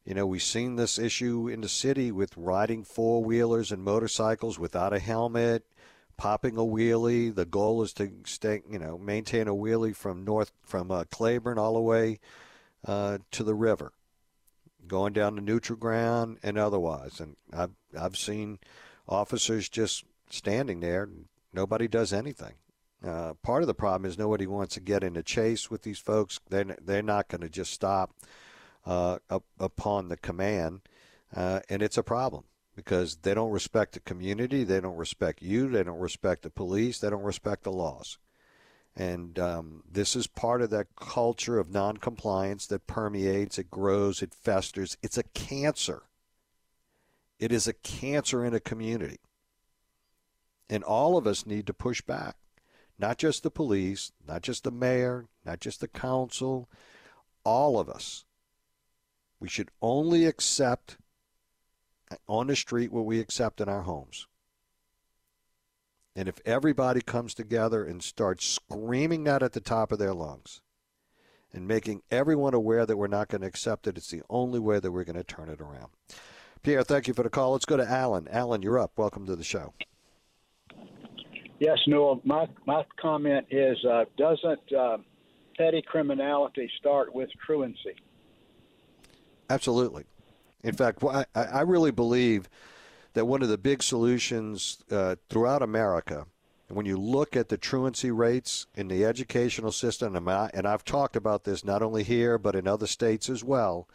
You 0.04 0.14
know, 0.14 0.26
we've 0.26 0.42
seen 0.42 0.76
this 0.76 0.98
issue 0.98 1.48
in 1.48 1.62
the 1.62 1.68
city 1.68 2.12
with 2.12 2.36
riding 2.36 2.84
four 2.84 3.24
wheelers 3.24 3.72
and 3.72 3.82
motorcycles 3.82 4.58
without 4.58 4.92
a 4.92 5.00
helmet, 5.00 5.66
popping 6.16 6.56
a 6.56 6.60
wheelie. 6.60 7.34
The 7.34 7.44
goal 7.44 7.82
is 7.82 7.92
to 7.94 8.12
stay, 8.24 8.62
you 8.70 8.78
know, 8.78 8.98
maintain 8.98 9.48
a 9.48 9.54
wheelie 9.54 9.96
from 9.96 10.24
north 10.24 10.52
from 10.62 10.92
uh, 10.92 11.04
Claiborne 11.10 11.58
all 11.58 11.74
the 11.74 11.80
way 11.80 12.20
uh, 12.86 13.18
to 13.32 13.42
the 13.42 13.54
river, 13.54 13.92
going 14.86 15.12
down 15.12 15.34
the 15.34 15.42
neutral 15.42 15.76
ground 15.76 16.38
and 16.42 16.56
otherwise. 16.56 17.18
And 17.18 17.36
I've 17.52 17.74
I've 17.98 18.16
seen 18.16 18.60
officers 19.08 19.68
just 19.68 20.04
standing 20.30 20.80
there. 20.80 21.02
And 21.02 21.24
nobody 21.52 21.88
does 21.88 22.12
anything. 22.12 22.54
Uh, 23.04 23.34
part 23.42 23.62
of 23.62 23.66
the 23.66 23.74
problem 23.74 24.08
is 24.08 24.18
nobody 24.18 24.46
wants 24.46 24.74
to 24.74 24.80
get 24.80 25.04
in 25.04 25.16
a 25.16 25.22
chase 25.22 25.70
with 25.70 25.82
these 25.82 25.98
folks. 25.98 26.40
They're, 26.48 26.76
they're 26.82 27.02
not 27.02 27.28
going 27.28 27.42
to 27.42 27.48
just 27.48 27.72
stop 27.72 28.12
uh, 28.84 29.18
up, 29.28 29.44
upon 29.58 30.08
the 30.08 30.16
command, 30.16 30.80
uh, 31.34 31.60
and 31.68 31.82
it's 31.82 31.98
a 31.98 32.02
problem 32.02 32.44
because 32.74 33.16
they 33.16 33.34
don't 33.34 33.50
respect 33.50 33.94
the 33.94 34.00
community, 34.00 34.62
they 34.62 34.80
don't 34.80 34.96
respect 34.96 35.42
you, 35.42 35.68
they 35.68 35.82
don't 35.82 35.98
respect 35.98 36.42
the 36.42 36.50
police, 36.50 36.98
they 36.98 37.10
don't 37.10 37.22
respect 37.22 37.64
the 37.64 37.72
laws. 37.72 38.18
And 38.94 39.38
um, 39.38 39.82
this 39.90 40.16
is 40.16 40.26
part 40.26 40.62
of 40.62 40.70
that 40.70 40.94
culture 40.96 41.58
of 41.58 41.70
noncompliance 41.70 42.66
that 42.68 42.86
permeates, 42.86 43.58
it 43.58 43.70
grows, 43.70 44.22
it 44.22 44.34
festers. 44.34 44.96
It's 45.02 45.18
a 45.18 45.22
cancer. 45.22 46.02
It 47.38 47.52
is 47.52 47.66
a 47.66 47.74
cancer 47.74 48.44
in 48.44 48.54
a 48.54 48.60
community. 48.60 49.18
And 50.70 50.82
all 50.82 51.18
of 51.18 51.26
us 51.26 51.44
need 51.44 51.66
to 51.66 51.74
push 51.74 52.00
back. 52.00 52.36
Not 52.98 53.18
just 53.18 53.42
the 53.42 53.50
police, 53.50 54.12
not 54.26 54.42
just 54.42 54.64
the 54.64 54.70
mayor, 54.70 55.26
not 55.44 55.60
just 55.60 55.80
the 55.80 55.88
council, 55.88 56.68
all 57.44 57.78
of 57.78 57.88
us. 57.88 58.24
We 59.38 59.48
should 59.48 59.70
only 59.82 60.24
accept 60.24 60.96
on 62.26 62.46
the 62.46 62.56
street 62.56 62.92
what 62.92 63.04
we 63.04 63.20
accept 63.20 63.60
in 63.60 63.68
our 63.68 63.82
homes. 63.82 64.26
And 66.14 66.28
if 66.28 66.40
everybody 66.46 67.02
comes 67.02 67.34
together 67.34 67.84
and 67.84 68.02
starts 68.02 68.46
screaming 68.46 69.24
that 69.24 69.42
at 69.42 69.52
the 69.52 69.60
top 69.60 69.92
of 69.92 69.98
their 69.98 70.14
lungs 70.14 70.62
and 71.52 71.68
making 71.68 72.02
everyone 72.10 72.54
aware 72.54 72.86
that 72.86 72.96
we're 72.96 73.06
not 73.06 73.28
going 73.28 73.42
to 73.42 73.46
accept 73.46 73.86
it, 73.86 73.98
it's 73.98 74.10
the 74.10 74.22
only 74.30 74.58
way 74.58 74.80
that 74.80 74.92
we're 74.92 75.04
going 75.04 75.16
to 75.16 75.24
turn 75.24 75.50
it 75.50 75.60
around. 75.60 75.88
Pierre, 76.62 76.82
thank 76.82 77.06
you 77.06 77.12
for 77.12 77.22
the 77.22 77.28
call. 77.28 77.52
Let's 77.52 77.66
go 77.66 77.76
to 77.76 77.88
Alan. 77.88 78.26
Alan, 78.28 78.62
you're 78.62 78.78
up. 78.78 78.92
Welcome 78.96 79.26
to 79.26 79.36
the 79.36 79.44
show. 79.44 79.74
Yes, 81.58 81.78
Newell. 81.86 82.20
My 82.24 82.46
my 82.66 82.84
comment 83.00 83.46
is: 83.50 83.82
uh, 83.84 84.04
doesn't 84.16 84.72
uh, 84.72 84.98
petty 85.56 85.82
criminality 85.82 86.70
start 86.78 87.14
with 87.14 87.30
truancy? 87.44 87.94
Absolutely. 89.48 90.04
In 90.62 90.74
fact, 90.74 91.02
I, 91.04 91.24
I 91.34 91.60
really 91.60 91.92
believe 91.92 92.48
that 93.14 93.26
one 93.26 93.42
of 93.42 93.48
the 93.48 93.58
big 93.58 93.82
solutions 93.82 94.78
uh, 94.90 95.16
throughout 95.30 95.62
America, 95.62 96.26
when 96.68 96.84
you 96.84 96.98
look 96.98 97.36
at 97.36 97.48
the 97.48 97.56
truancy 97.56 98.10
rates 98.10 98.66
in 98.74 98.88
the 98.88 99.04
educational 99.04 99.72
system, 99.72 100.16
and 100.16 100.66
I've 100.66 100.84
talked 100.84 101.16
about 101.16 101.44
this 101.44 101.64
not 101.64 101.82
only 101.82 102.02
here 102.02 102.36
but 102.36 102.56
in 102.56 102.66
other 102.66 102.86
states 102.86 103.30
as 103.30 103.44
well, 103.44 103.88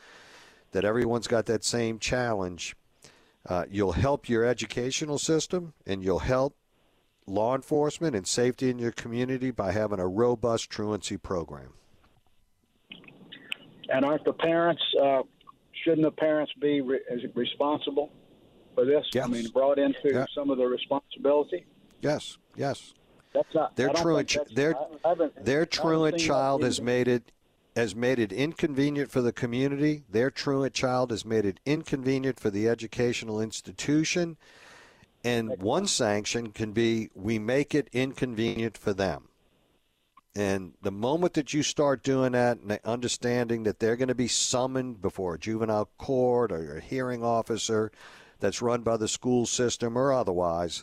that 0.72 0.86
everyone's 0.86 1.28
got 1.28 1.46
that 1.48 1.64
same 1.64 2.00
challenge. 2.00 2.76
Uh, 3.46 3.66
you'll 3.70 3.92
help 3.92 4.30
your 4.30 4.46
educational 4.46 5.18
system 5.18 5.74
and 5.86 6.04
you'll 6.04 6.20
help 6.20 6.56
law 7.32 7.56
enforcement 7.56 8.16
and 8.16 8.28
safety 8.28 8.70
in 8.70 8.80
your 8.80 8.92
community 8.92 9.52
by 9.52 9.72
having 9.72 10.00
a 10.00 10.08
robust 10.08 10.70
truancy 10.70 11.18
program. 11.18 11.74
And 13.90 14.06
aren't 14.06 14.24
the 14.24 14.34
parents, 14.34 14.82
uh, 15.02 15.24
shouldn't 15.84 16.04
the 16.04 16.12
parents 16.12 16.52
be 16.60 16.82
re- 16.82 17.02
responsible? 17.36 18.12
for 18.74 18.86
this? 18.86 19.06
Yes. 19.14 19.26
I 19.26 19.30
mean, 19.30 19.48
brought 19.50 19.80
into 19.80 20.00
yeah. 20.06 20.26
some 20.34 20.50
of 20.50 20.58
the 20.58 20.66
responsibility. 20.66 21.66
Yes, 22.02 22.38
yes. 22.56 22.94
That's 23.34 23.54
not 23.54 23.76
their 23.78 23.90
truant 23.90 24.38
their 24.54 24.76
their 25.42 25.66
truant 25.66 26.20
child 26.20 26.64
has 26.64 26.82
made 26.82 27.08
it 27.08 27.32
has 27.78 27.96
made 27.96 28.20
it 28.20 28.34
inconvenient 28.34 29.10
for 29.10 29.22
the 29.22 29.32
community. 29.32 30.04
Their 30.10 30.30
truant 30.30 30.74
child 30.74 31.12
has 31.12 31.24
made 31.24 31.46
it 31.46 31.62
inconvenient 31.66 32.42
for 32.42 32.50
the 32.50 32.68
educational 32.68 33.40
institution. 33.40 34.36
And 35.24 35.62
one 35.62 35.88
sanction 35.88 36.52
can 36.52 36.72
be 36.72 37.10
we 37.14 37.38
make 37.38 37.76
it 37.76 37.90
inconvenient 37.94 38.78
for 38.78 38.94
them. 38.94 39.28
And 40.36 40.74
the 40.82 40.92
moment 40.92 41.34
that 41.34 41.54
you 41.54 41.62
start 41.62 42.04
doing 42.04 42.32
that 42.32 42.60
and 42.60 42.80
understanding 42.86 43.64
that 43.64 43.80
they're 43.80 43.98
going 43.98 44.08
to 44.08 44.16
be 44.16 44.30
summoned 44.30 45.02
before 45.02 45.36
a 45.36 45.40
juvenile 45.40 45.90
court 45.98 46.52
or 46.52 46.78
a 46.78 46.82
hearing 46.82 47.24
officer, 47.24 47.92
that's 48.42 48.62
run 48.62 48.82
by 48.82 48.98
the 48.98 49.08
school 49.08 49.46
system 49.46 49.98
or 49.98 50.12
otherwise, 50.12 50.82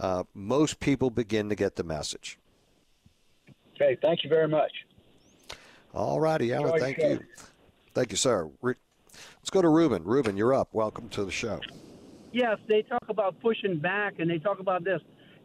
uh, 0.00 0.24
most 0.34 0.80
people 0.80 1.10
begin 1.10 1.48
to 1.48 1.54
get 1.54 1.76
the 1.76 1.84
message. 1.84 2.38
Okay, 3.76 3.96
thank 4.02 4.24
you 4.24 4.30
very 4.30 4.48
much. 4.48 4.72
All 5.94 6.18
righty, 6.18 6.52
Alan. 6.52 6.80
Thank 6.80 6.98
you. 6.98 7.20
Thank 7.94 8.10
you, 8.10 8.16
sir. 8.16 8.50
Let's 8.62 9.50
go 9.50 9.62
to 9.62 9.68
Ruben. 9.68 10.02
Ruben, 10.04 10.36
you're 10.36 10.54
up. 10.54 10.70
Welcome 10.72 11.08
to 11.10 11.24
the 11.24 11.30
show. 11.30 11.60
Yes, 12.32 12.58
they 12.66 12.82
talk 12.82 13.04
about 13.08 13.40
pushing 13.40 13.78
back 13.78 14.14
and 14.18 14.30
they 14.30 14.38
talk 14.38 14.58
about 14.58 14.84
this. 14.84 15.00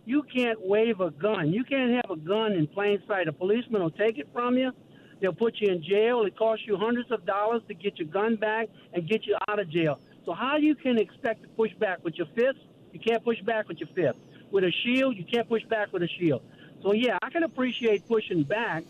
You 0.05 0.23
can't 0.23 0.59
wave 0.61 1.01
a 1.01 1.11
gun. 1.11 1.51
You 1.51 1.65
can't 1.65 1.91
have 1.91 2.09
a 2.09 2.15
gun 2.15 2.53
in 2.53 2.65
plain 2.65 3.03
sight. 3.07 3.27
A 3.27 3.33
policeman 3.33 3.81
will 3.81 3.91
take 3.91 4.17
it 4.17 4.29
from 4.31 4.57
you. 4.57 4.71
They'll 5.19 5.33
put 5.33 5.55
you 5.59 5.69
in 5.69 5.83
jail. 5.83 6.23
It 6.23 6.37
costs 6.37 6.65
you 6.65 6.77
hundreds 6.77 7.11
of 7.11 7.25
dollars 7.25 7.61
to 7.67 7.73
get 7.73 7.97
your 7.97 8.07
gun 8.07 8.37
back 8.37 8.69
and 8.93 9.07
get 9.07 9.25
you 9.25 9.35
out 9.49 9.59
of 9.59 9.69
jail. 9.69 9.99
So 10.25 10.33
how 10.33 10.55
you 10.57 10.75
can 10.75 10.97
expect 10.97 11.41
to 11.43 11.49
push 11.49 11.73
back 11.73 12.03
with 12.05 12.15
your 12.15 12.27
fists? 12.27 12.61
You 12.93 12.99
can't 12.99 13.23
push 13.23 13.41
back 13.41 13.67
with 13.67 13.79
your 13.79 13.89
fists. 13.89 14.21
With 14.49 14.63
a 14.63 14.71
shield, 14.71 15.17
you 15.17 15.25
can't 15.25 15.49
push 15.49 15.63
back 15.65 15.91
with 15.91 16.03
a 16.03 16.07
shield. 16.07 16.41
So 16.83 16.93
yeah, 16.93 17.17
I 17.21 17.29
can 17.29 17.43
appreciate 17.43 18.07
pushing 18.07 18.43
back, 18.43 18.85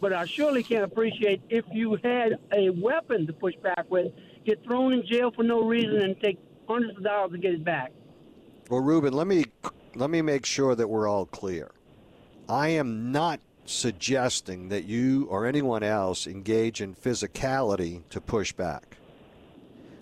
but 0.00 0.12
I 0.12 0.26
surely 0.26 0.62
can't 0.62 0.84
appreciate 0.84 1.40
if 1.48 1.64
you 1.72 1.98
had 2.04 2.38
a 2.52 2.70
weapon 2.70 3.26
to 3.26 3.32
push 3.32 3.56
back 3.56 3.90
with, 3.90 4.12
get 4.44 4.62
thrown 4.62 4.92
in 4.92 5.04
jail 5.06 5.32
for 5.32 5.42
no 5.42 5.64
reason, 5.64 6.02
and 6.02 6.20
take 6.20 6.38
hundreds 6.68 6.96
of 6.96 7.04
dollars 7.04 7.32
to 7.32 7.38
get 7.38 7.54
it 7.54 7.64
back. 7.64 7.92
Well, 8.68 8.80
Ruben, 8.80 9.12
let 9.12 9.26
me 9.26 9.46
let 9.94 10.10
me 10.10 10.22
make 10.22 10.46
sure 10.46 10.74
that 10.74 10.88
we're 10.88 11.08
all 11.08 11.26
clear. 11.26 11.70
I 12.48 12.68
am 12.68 13.12
not 13.12 13.40
suggesting 13.64 14.68
that 14.68 14.84
you 14.84 15.26
or 15.26 15.46
anyone 15.46 15.82
else 15.82 16.26
engage 16.26 16.80
in 16.80 16.94
physicality 16.94 18.02
to 18.10 18.20
push 18.20 18.52
back. 18.52 18.96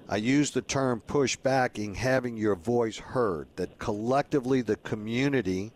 I 0.09 0.17
use 0.17 0.51
the 0.51 0.63
term 0.63 1.01
push 1.01 1.37
back 1.37 1.79
in 1.79 1.95
having 1.95 2.37
your 2.37 2.57
voice 2.57 2.99
heard, 2.99 3.49
that 3.57 3.79
collectively 3.79 4.61
the 4.61 4.77
community 4.77 5.73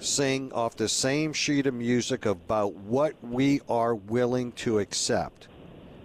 sing 0.00 0.52
off 0.52 0.76
the 0.76 0.88
same 0.88 1.32
sheet 1.32 1.66
of 1.66 1.74
music 1.74 2.26
about 2.26 2.74
what 2.74 3.14
we 3.22 3.60
are 3.68 3.94
willing 3.94 4.50
to 4.52 4.78
accept 4.78 5.46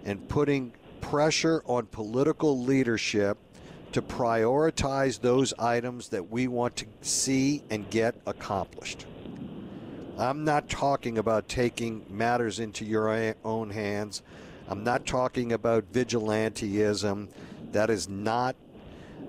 and 0.04 0.28
putting 0.28 0.72
pressure 1.10 1.62
on 1.66 1.86
political 1.86 2.62
leadership 2.62 3.38
to 3.92 4.02
prioritize 4.02 5.20
those 5.20 5.54
items 5.54 6.08
that 6.08 6.30
we 6.30 6.48
want 6.48 6.74
to 6.74 6.84
see 7.00 7.62
and 7.70 7.88
get 7.90 8.16
accomplished. 8.26 9.06
I'm 10.18 10.44
not 10.44 10.68
talking 10.68 11.18
about 11.18 11.48
taking 11.48 12.04
matters 12.10 12.58
into 12.58 12.84
your 12.84 13.34
own 13.44 13.70
hands. 13.70 14.22
I'm 14.68 14.82
not 14.82 15.06
talking 15.06 15.52
about 15.52 15.92
vigilanteism. 15.92 17.28
That 17.70 17.88
is 17.88 18.08
not 18.08 18.56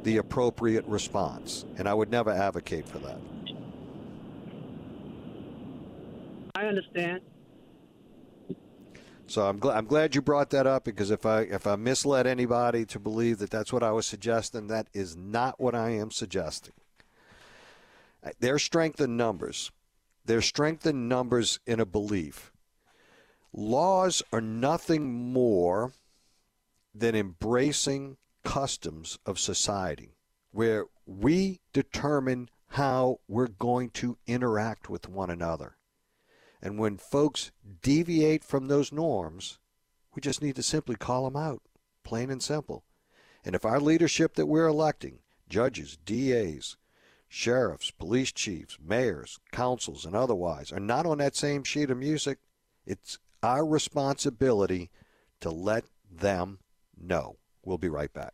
the 0.02 0.18
appropriate 0.18 0.86
response, 0.88 1.64
and 1.78 1.88
I 1.88 1.94
would 1.94 2.10
never 2.10 2.32
advocate 2.32 2.88
for 2.88 2.98
that. 3.00 3.20
I 6.56 6.66
understand. 6.66 7.22
So 9.28 9.48
I'm 9.48 9.60
glad 9.60 9.78
I'm 9.78 9.86
glad 9.86 10.16
you 10.16 10.22
brought 10.22 10.50
that 10.52 10.68
up 10.68 10.86
because 10.86 11.12
if 11.12 11.26
I 11.26 11.42
if 11.42 11.68
I 11.68 11.76
misled 11.76 12.28
anybody 12.28 12.86
to 12.86 13.00
believe 13.00 13.40
that 13.40 13.50
that's 13.50 13.74
what 13.74 13.84
I 13.84 13.92
was 13.92 14.06
suggesting, 14.06 14.68
that 14.68 14.88
is 14.94 15.16
not 15.16 15.60
what 15.60 15.76
I 15.76 15.90
am 15.92 16.12
suggesting. 16.12 16.74
Their 18.40 18.60
strength 18.60 19.00
in 19.00 19.16
numbers, 19.16 19.72
their 20.26 20.42
strength 20.42 20.86
in 20.86 21.08
numbers 21.08 21.60
in 21.66 21.80
a 21.80 21.86
belief 21.86 22.52
Laws 23.54 24.22
are 24.32 24.42
nothing 24.42 25.32
more 25.34 25.94
than 26.94 27.16
embracing 27.16 28.18
customs 28.44 29.18
of 29.26 29.40
society 29.40 30.16
where 30.52 30.86
we 31.06 31.60
determine 31.74 32.50
how 32.70 33.20
we're 33.28 33.48
going 33.48 33.90
to 33.90 34.18
interact 34.28 34.90
with 34.90 35.08
one 35.08 35.30
another. 35.30 35.77
And 36.62 36.80
when 36.80 36.98
folks 36.98 37.52
deviate 37.82 38.44
from 38.44 38.68
those 38.68 38.92
norms, 38.92 39.60
we 40.16 40.22
just 40.22 40.42
need 40.42 40.56
to 40.56 40.64
simply 40.64 40.96
call 40.96 41.26
them 41.26 41.36
out, 41.36 41.62
plain 42.04 42.30
and 42.30 42.42
simple. 42.42 42.84
And 43.46 43.56
if 43.56 43.64
our 43.66 43.80
leadership 43.80 44.36
that 44.36 44.48
we're 44.48 44.68
electing, 44.68 45.20
judges, 45.48 45.98
DAs, 45.98 46.78
sheriffs, 47.28 47.92
police 47.92 48.32
chiefs, 48.32 48.78
mayors, 48.84 49.40
councils, 49.52 50.06
and 50.06 50.16
otherwise, 50.16 50.72
are 50.72 50.80
not 50.80 51.06
on 51.06 51.20
that 51.20 51.36
same 51.36 51.64
sheet 51.64 51.92
of 51.92 51.98
music, 51.98 52.40
it's 52.86 53.20
our 53.44 53.66
responsibility 53.66 54.90
to 55.42 55.52
let 55.52 55.86
them 56.10 56.60
know. 57.00 57.38
We'll 57.64 57.78
be 57.78 57.90
right 57.90 58.12
back. 58.12 58.34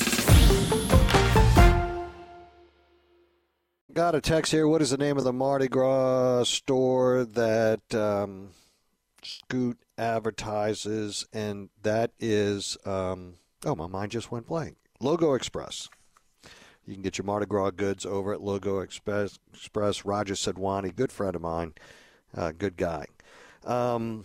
Got 3.93 4.15
a 4.15 4.21
text 4.21 4.53
here. 4.53 4.69
What 4.69 4.81
is 4.81 4.91
the 4.91 4.97
name 4.97 5.17
of 5.17 5.25
the 5.25 5.33
Mardi 5.33 5.67
Gras 5.67 6.43
store 6.43 7.25
that 7.25 7.93
um, 7.93 8.51
Scoot 9.21 9.79
advertises? 9.97 11.27
And 11.33 11.69
that 11.83 12.11
is, 12.17 12.77
um, 12.85 13.33
oh, 13.65 13.75
my 13.75 13.87
mind 13.87 14.11
just 14.11 14.31
went 14.31 14.47
blank. 14.47 14.77
Logo 15.01 15.33
Express. 15.33 15.89
You 16.85 16.93
can 16.93 17.03
get 17.03 17.17
your 17.17 17.25
Mardi 17.25 17.45
Gras 17.45 17.71
goods 17.71 18.05
over 18.05 18.31
at 18.31 18.39
Logo 18.39 18.79
Express. 18.79 19.39
Express. 19.53 20.05
Roger 20.05 20.35
Sedwani, 20.35 20.95
good 20.95 21.11
friend 21.11 21.35
of 21.35 21.41
mine, 21.41 21.73
uh, 22.33 22.53
good 22.57 22.77
guy. 22.77 23.07
Um, 23.65 24.23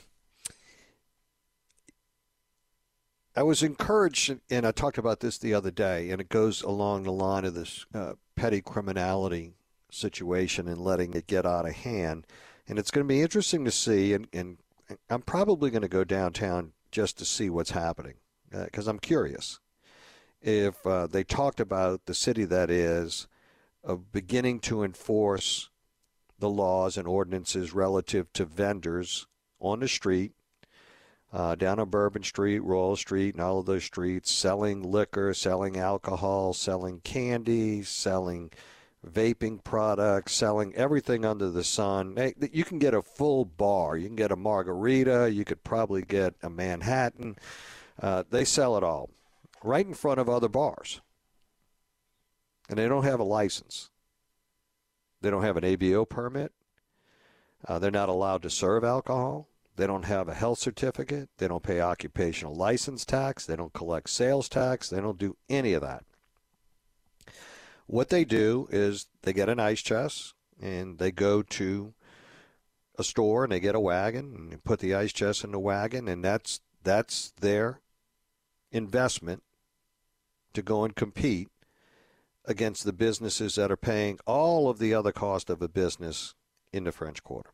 I 3.35 3.43
was 3.43 3.65
encouraged, 3.65 4.39
and 4.49 4.65
I 4.65 4.71
talked 4.71 4.97
about 4.99 5.21
this 5.21 5.39
the 5.39 5.55
other 5.55 5.73
day, 5.73 6.11
and 6.11 6.21
it 6.21 6.29
goes 6.29 6.63
along 6.63 7.03
the 7.03 7.13
line 7.13 7.45
of 7.45 7.55
this 7.55 7.85
uh, 7.93 8.13
petty 8.37 8.61
criminality 8.61 9.55
situation 9.91 10.69
and 10.69 10.81
letting 10.81 11.15
it 11.15 11.27
get 11.27 11.47
out 11.47 11.67
of 11.67 11.75
hand. 11.75 12.27
And 12.69 12.79
it's 12.79 12.91
going 12.91 13.07
to 13.07 13.13
be 13.13 13.23
interesting 13.23 13.65
to 13.65 13.71
see, 13.71 14.13
and, 14.13 14.29
and 14.33 14.59
I'm 15.11 15.23
probably 15.23 15.71
going 15.71 15.83
to 15.83 15.89
go 15.89 16.05
downtown 16.05 16.73
just 16.91 17.19
to 17.19 17.25
see 17.25 17.51
what's 17.51 17.71
happening 17.71 18.15
because 18.51 18.87
uh, 18.87 18.91
I'm 18.91 18.99
curious. 18.99 19.61
If 20.41 20.87
uh, 20.87 21.07
they 21.07 21.25
talked 21.25 21.61
about 21.61 22.07
the 22.07 22.15
city 22.15 22.45
that 22.45 22.71
is 22.71 23.27
of 23.83 24.13
beginning 24.13 24.61
to 24.61 24.83
enforce 24.83 25.71
the 26.39 26.51
laws 26.51 26.97
and 26.97 27.09
ordinances 27.09 27.73
relative 27.73 28.33
to 28.35 28.45
vendors 28.45 29.27
on 29.59 29.81
the 29.81 29.89
street, 29.89 30.33
uh, 31.33 31.55
down 31.55 31.79
on 31.79 31.91
Bourbon 31.91 32.23
Street, 32.23 32.61
Royal 32.61 32.97
Street, 32.97 33.35
and 33.35 33.43
all 33.43 33.59
of 33.59 33.67
those 33.67 33.85
streets, 33.85 34.31
selling 34.31 34.83
liquor, 34.83 35.35
selling 35.35 35.77
alcohol, 35.77 36.53
selling 36.53 37.01
candy, 37.01 37.83
selling 37.83 38.51
vaping 39.07 39.63
products, 39.63 40.33
selling 40.33 40.75
everything 40.75 41.25
under 41.25 41.51
the 41.51 41.65
sun. 41.65 42.17
You 42.53 42.65
can 42.65 42.79
get 42.79 42.95
a 42.95 43.03
full 43.03 43.45
bar. 43.45 43.97
You 43.97 44.07
can 44.07 44.17
get 44.17 44.33
a 44.33 44.37
margarita. 44.37 45.31
You 45.33 45.45
could 45.45 45.63
probably 45.63 46.03
get 46.03 46.35
a 46.43 46.51
Manhattan. 46.51 47.37
Uh, 48.01 48.25
they 48.29 48.45
sell 48.45 48.77
it 48.77 48.85
all 48.85 49.11
right 49.63 49.87
in 49.87 49.95
front 49.95 50.21
of 50.21 50.29
other 50.29 50.49
bars. 50.49 51.01
And 52.69 52.79
they 52.79 52.89
don't 52.89 53.05
have 53.05 53.21
a 53.21 53.25
license. 53.25 53.91
They 55.21 55.31
don't 55.31 55.45
have 55.45 55.57
an 55.57 55.65
ABO 55.65 56.09
permit. 56.09 56.53
Uh, 57.67 57.79
they're 57.79 57.91
not 57.91 58.09
allowed 58.09 58.43
to 58.43 58.51
serve 58.51 58.85
alcohol. 58.85 59.49
They 59.77 59.87
don't 59.87 60.07
have 60.07 60.29
a 60.29 60.35
health 60.35 60.59
certificate. 60.59 61.29
They 61.37 61.49
don't 61.49 61.63
pay 61.63 61.81
occupational 61.81 62.55
license 62.55 63.05
tax. 63.05 63.45
They 63.45 63.57
don't 63.57 63.73
collect 63.73 64.09
sales 64.11 64.49
tax. 64.49 64.89
They 64.89 65.01
don't 65.01 65.19
do 65.19 65.37
any 65.49 65.75
of 65.75 65.83
that. 65.83 66.05
What 67.87 68.09
they 68.09 68.25
do 68.25 68.69
is 68.71 69.07
they 69.23 69.33
get 69.33 69.49
an 69.49 69.61
ice 69.61 69.83
chest 69.83 70.35
and 70.61 70.99
they 70.99 71.13
go 71.13 71.43
to 71.43 71.95
a 72.99 73.05
store 73.05 73.45
and 73.45 73.53
they 73.53 73.61
get 73.61 73.75
a 73.75 73.81
wagon 73.81 74.49
and 74.51 74.65
put 74.65 74.81
the 74.81 74.95
ice 74.95 75.13
chest 75.13 75.45
in 75.45 75.53
the 75.53 75.59
wagon 75.59 76.09
and 76.09 76.25
that's 76.25 76.61
that's 76.83 77.33
their 77.41 77.81
investment 78.73 79.43
to 80.55 80.63
go 80.63 80.85
and 80.85 80.97
compete 80.97 81.49
against 82.47 82.85
the 82.85 82.93
businesses 82.93 83.57
that 83.57 83.71
are 83.71 83.77
paying 83.77 84.19
all 84.25 84.71
of 84.71 84.79
the 84.79 84.95
other 84.95 85.13
cost 85.13 85.51
of 85.51 85.61
a 85.61 85.69
business 85.69 86.35
in 86.73 86.85
the 86.85 86.93
French 86.93 87.23
Quarter. 87.23 87.51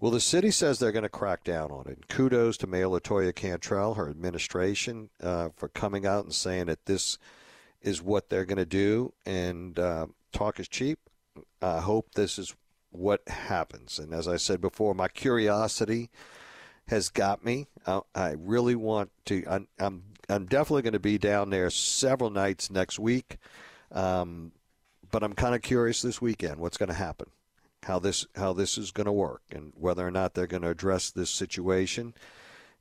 Well, 0.00 0.10
the 0.10 0.20
city 0.20 0.50
says 0.50 0.78
they're 0.78 0.92
going 0.92 1.04
to 1.04 1.08
crack 1.08 1.44
down 1.44 1.70
on 1.70 1.86
it. 1.86 2.08
Kudos 2.08 2.56
to 2.58 2.66
Mayor 2.66 2.86
LaToya 2.86 3.34
Cantrell, 3.34 3.94
her 3.94 4.10
administration, 4.10 5.08
uh, 5.22 5.50
for 5.56 5.68
coming 5.68 6.04
out 6.04 6.24
and 6.24 6.34
saying 6.34 6.66
that 6.66 6.86
this 6.86 7.18
is 7.80 8.02
what 8.02 8.28
they're 8.28 8.44
going 8.44 8.58
to 8.58 8.66
do, 8.66 9.12
and 9.24 9.78
uh, 9.78 10.06
talk 10.32 10.58
is 10.58 10.68
cheap. 10.68 10.98
I 11.62 11.80
hope 11.80 12.14
this 12.14 12.38
is 12.38 12.54
what 12.90 13.26
happens. 13.28 13.98
And 13.98 14.12
as 14.12 14.28
I 14.28 14.36
said 14.36 14.60
before, 14.60 14.94
my 14.94 15.08
curiosity 15.08 16.10
has 16.88 17.08
got 17.08 17.44
me. 17.44 17.66
I, 17.86 18.00
I 18.14 18.34
really 18.38 18.74
want 18.74 19.10
to. 19.26 19.44
I'm, 19.48 19.68
I'm, 19.78 20.02
I'm 20.28 20.46
definitely 20.46 20.82
going 20.82 20.92
to 20.94 21.00
be 21.00 21.18
down 21.18 21.50
there 21.50 21.70
several 21.70 22.30
nights 22.30 22.70
next 22.70 22.98
week, 22.98 23.36
um, 23.92 24.52
but 25.10 25.22
I'm 25.22 25.34
kind 25.34 25.54
of 25.54 25.62
curious 25.62 26.02
this 26.02 26.20
weekend 26.20 26.58
what's 26.58 26.76
going 26.76 26.88
to 26.88 26.94
happen, 26.94 27.26
how 27.84 27.98
this 27.98 28.26
how 28.34 28.52
this 28.52 28.78
is 28.78 28.90
going 28.90 29.06
to 29.06 29.12
work, 29.12 29.42
and 29.50 29.72
whether 29.76 30.06
or 30.06 30.10
not 30.10 30.34
they're 30.34 30.46
going 30.46 30.62
to 30.62 30.70
address 30.70 31.10
this 31.10 31.30
situation 31.30 32.14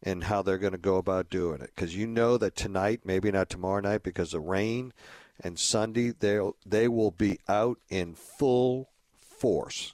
and 0.01 0.25
how 0.25 0.41
they're 0.41 0.57
going 0.57 0.73
to 0.73 0.77
go 0.77 0.97
about 0.97 1.29
doing 1.29 1.61
it. 1.61 1.71
Because 1.75 1.95
you 1.95 2.05
know 2.05 2.37
that 2.37 2.55
tonight, 2.55 3.01
maybe 3.05 3.31
not 3.31 3.49
tomorrow 3.49 3.81
night 3.81 4.03
because 4.03 4.33
of 4.33 4.43
rain, 4.43 4.93
and 5.39 5.57
Sunday 5.59 6.11
they 6.11 6.39
they 6.65 6.87
will 6.87 7.11
be 7.11 7.39
out 7.47 7.79
in 7.89 8.15
full 8.15 8.89
force, 9.21 9.93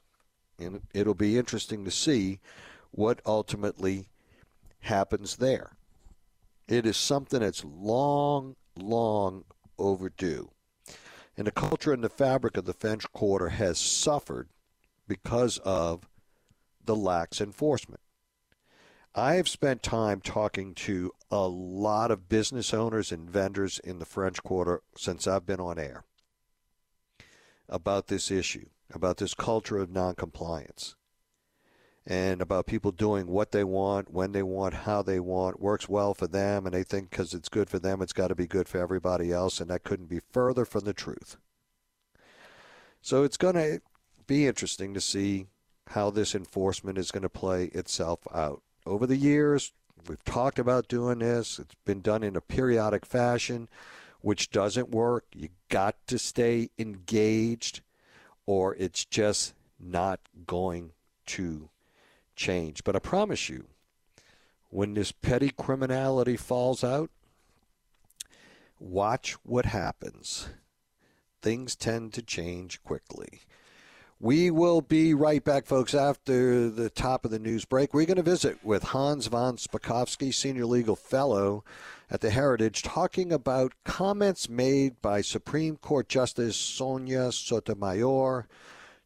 and 0.58 0.82
it'll 0.94 1.14
be 1.14 1.38
interesting 1.38 1.86
to 1.86 1.92
see 1.92 2.40
what 2.92 3.22
ultimately 3.26 4.10
happens 4.82 5.38
there. 5.38 5.72
It 6.68 6.86
is 6.86 6.98
something 6.98 7.40
that's 7.40 7.66
long, 7.66 8.56
long 8.78 9.46
overdue. 9.78 10.52
And 11.36 11.48
the 11.48 11.52
culture 11.52 11.94
and 11.94 12.04
the 12.04 12.10
fabric 12.10 12.58
of 12.58 12.66
the 12.66 12.74
French 12.74 13.12
Quarter 13.12 13.50
has 13.50 13.80
suffered 13.80 14.50
because 15.10 15.58
of 15.66 16.08
the 16.86 16.96
lax 16.96 17.42
enforcement. 17.42 18.00
I 19.14 19.34
have 19.34 19.50
spent 19.50 19.84
time 19.84 20.22
talking 20.22 20.74
to 20.76 21.12
a 21.32 21.48
lot 21.48 22.12
of 22.12 22.30
business 22.30 22.74
owners 22.74 23.12
and 23.12 23.30
vendors 23.30 23.80
in 23.80 24.00
the 24.00 24.06
French 24.06 24.42
Quarter 24.44 24.82
since 24.96 25.28
I've 25.28 25.46
been 25.46 25.60
on 25.60 25.78
air 25.78 26.06
about 27.68 28.08
this 28.08 28.32
issue, 28.32 28.68
about 28.94 29.18
this 29.18 29.34
culture 29.34 29.80
of 29.80 29.92
noncompliance, 29.92 30.96
and 32.06 32.42
about 32.42 32.68
people 32.68 32.92
doing 32.92 33.28
what 33.28 33.52
they 33.52 33.64
want, 33.64 34.12
when 34.12 34.32
they 34.32 34.44
want, 34.44 34.74
how 34.74 35.02
they 35.02 35.20
want, 35.20 35.60
works 35.60 35.90
well 35.90 36.14
for 36.14 36.28
them, 36.28 36.66
and 36.66 36.74
they 36.74 36.84
think 36.84 37.10
because 37.10 37.34
it's 37.34 37.50
good 37.50 37.70
for 37.70 37.80
them, 37.80 38.02
it's 38.02 38.14
got 38.14 38.28
to 38.28 38.36
be 38.36 38.48
good 38.48 38.70
for 38.70 38.80
everybody 38.80 39.32
else, 39.32 39.60
and 39.60 39.70
that 39.70 39.84
couldn't 39.84 40.10
be 40.10 40.22
further 40.32 40.66
from 40.66 40.86
the 40.86 40.94
truth. 40.94 41.38
So 43.02 43.24
it's 43.24 43.38
going 43.38 43.56
to 43.56 43.82
be 44.30 44.46
interesting 44.46 44.94
to 44.94 45.02
see 45.02 45.48
how 45.88 46.12
this 46.12 46.36
enforcement 46.36 47.00
is 47.00 47.10
going 47.10 47.24
to 47.24 47.30
play 47.30 47.66
itself 47.66 48.20
out 48.32 48.62
over 48.86 49.08
the 49.08 49.18
years, 49.18 49.74
we've 50.08 50.24
talked 50.24 50.60
about 50.60 50.88
doing 50.88 51.20
this. 51.20 51.58
It's 51.58 51.76
been 51.84 52.02
done 52.02 52.22
in 52.24 52.36
a 52.36 52.42
periodic 52.42 53.08
fashion, 53.08 53.68
which 54.22 54.52
doesn't 54.52 54.92
work. 54.92 55.26
You 55.34 55.50
got 55.70 55.96
to 56.08 56.20
stay 56.20 56.70
engaged, 56.78 57.82
or 58.46 58.76
it's 58.76 59.04
just 59.04 59.56
not 59.80 60.20
going 60.46 60.92
to 61.28 61.70
change. 62.36 62.84
But 62.84 62.96
I 62.96 63.00
promise 63.00 63.50
you, 63.50 63.66
when 64.70 64.94
this 64.94 65.12
petty 65.12 65.50
criminality 65.50 66.38
falls 66.38 66.84
out, 66.84 67.10
watch 68.80 69.34
what 69.44 69.66
happens. 69.66 70.50
Things 71.42 71.76
tend 71.76 72.14
to 72.14 72.22
change 72.22 72.84
quickly. 72.84 73.42
We 74.22 74.52
will 74.52 74.82
be 74.82 75.14
right 75.14 75.42
back, 75.42 75.66
folks, 75.66 75.94
after 75.94 76.70
the 76.70 76.90
top 76.90 77.24
of 77.24 77.32
the 77.32 77.40
news 77.40 77.64
break. 77.64 77.94
We're 77.94 78.06
going 78.06 78.18
to 78.18 78.22
visit 78.22 78.62
with 78.66 78.84
Hans 78.84 79.28
von 79.28 79.56
Spakovsky, 79.56 80.34
Senior 80.34 80.66
Legal 80.66 80.98
Fellow 80.98 81.64
at 82.12 82.20
the 82.20 82.30
Heritage, 82.30 82.84
talking 82.84 83.32
about 83.32 83.76
comments 83.86 84.50
made 84.50 85.02
by 85.02 85.22
Supreme 85.22 85.78
Court 85.78 86.10
Justice 86.10 86.58
Sonia 86.58 87.32
Sotomayor 87.32 88.46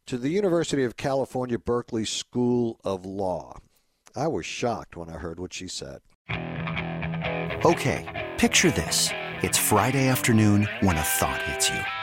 to 0.07 0.17
the 0.17 0.29
University 0.29 0.83
of 0.83 0.97
California, 0.97 1.59
Berkeley 1.59 2.05
School 2.05 2.79
of 2.83 3.05
Law. 3.05 3.59
I 4.15 4.25
was 4.25 4.47
shocked 4.47 4.97
when 4.97 5.11
I 5.11 5.19
heard 5.19 5.39
what 5.39 5.53
she 5.53 5.67
said. 5.67 6.01
Okay, 7.63 8.31
picture 8.39 8.71
this. 8.71 9.11
It's 9.43 9.59
Friday 9.59 10.07
afternoon 10.07 10.67
when 10.81 10.97
a 10.97 11.03
thought 11.03 11.41
hits 11.43 11.69
you. 11.69 12.02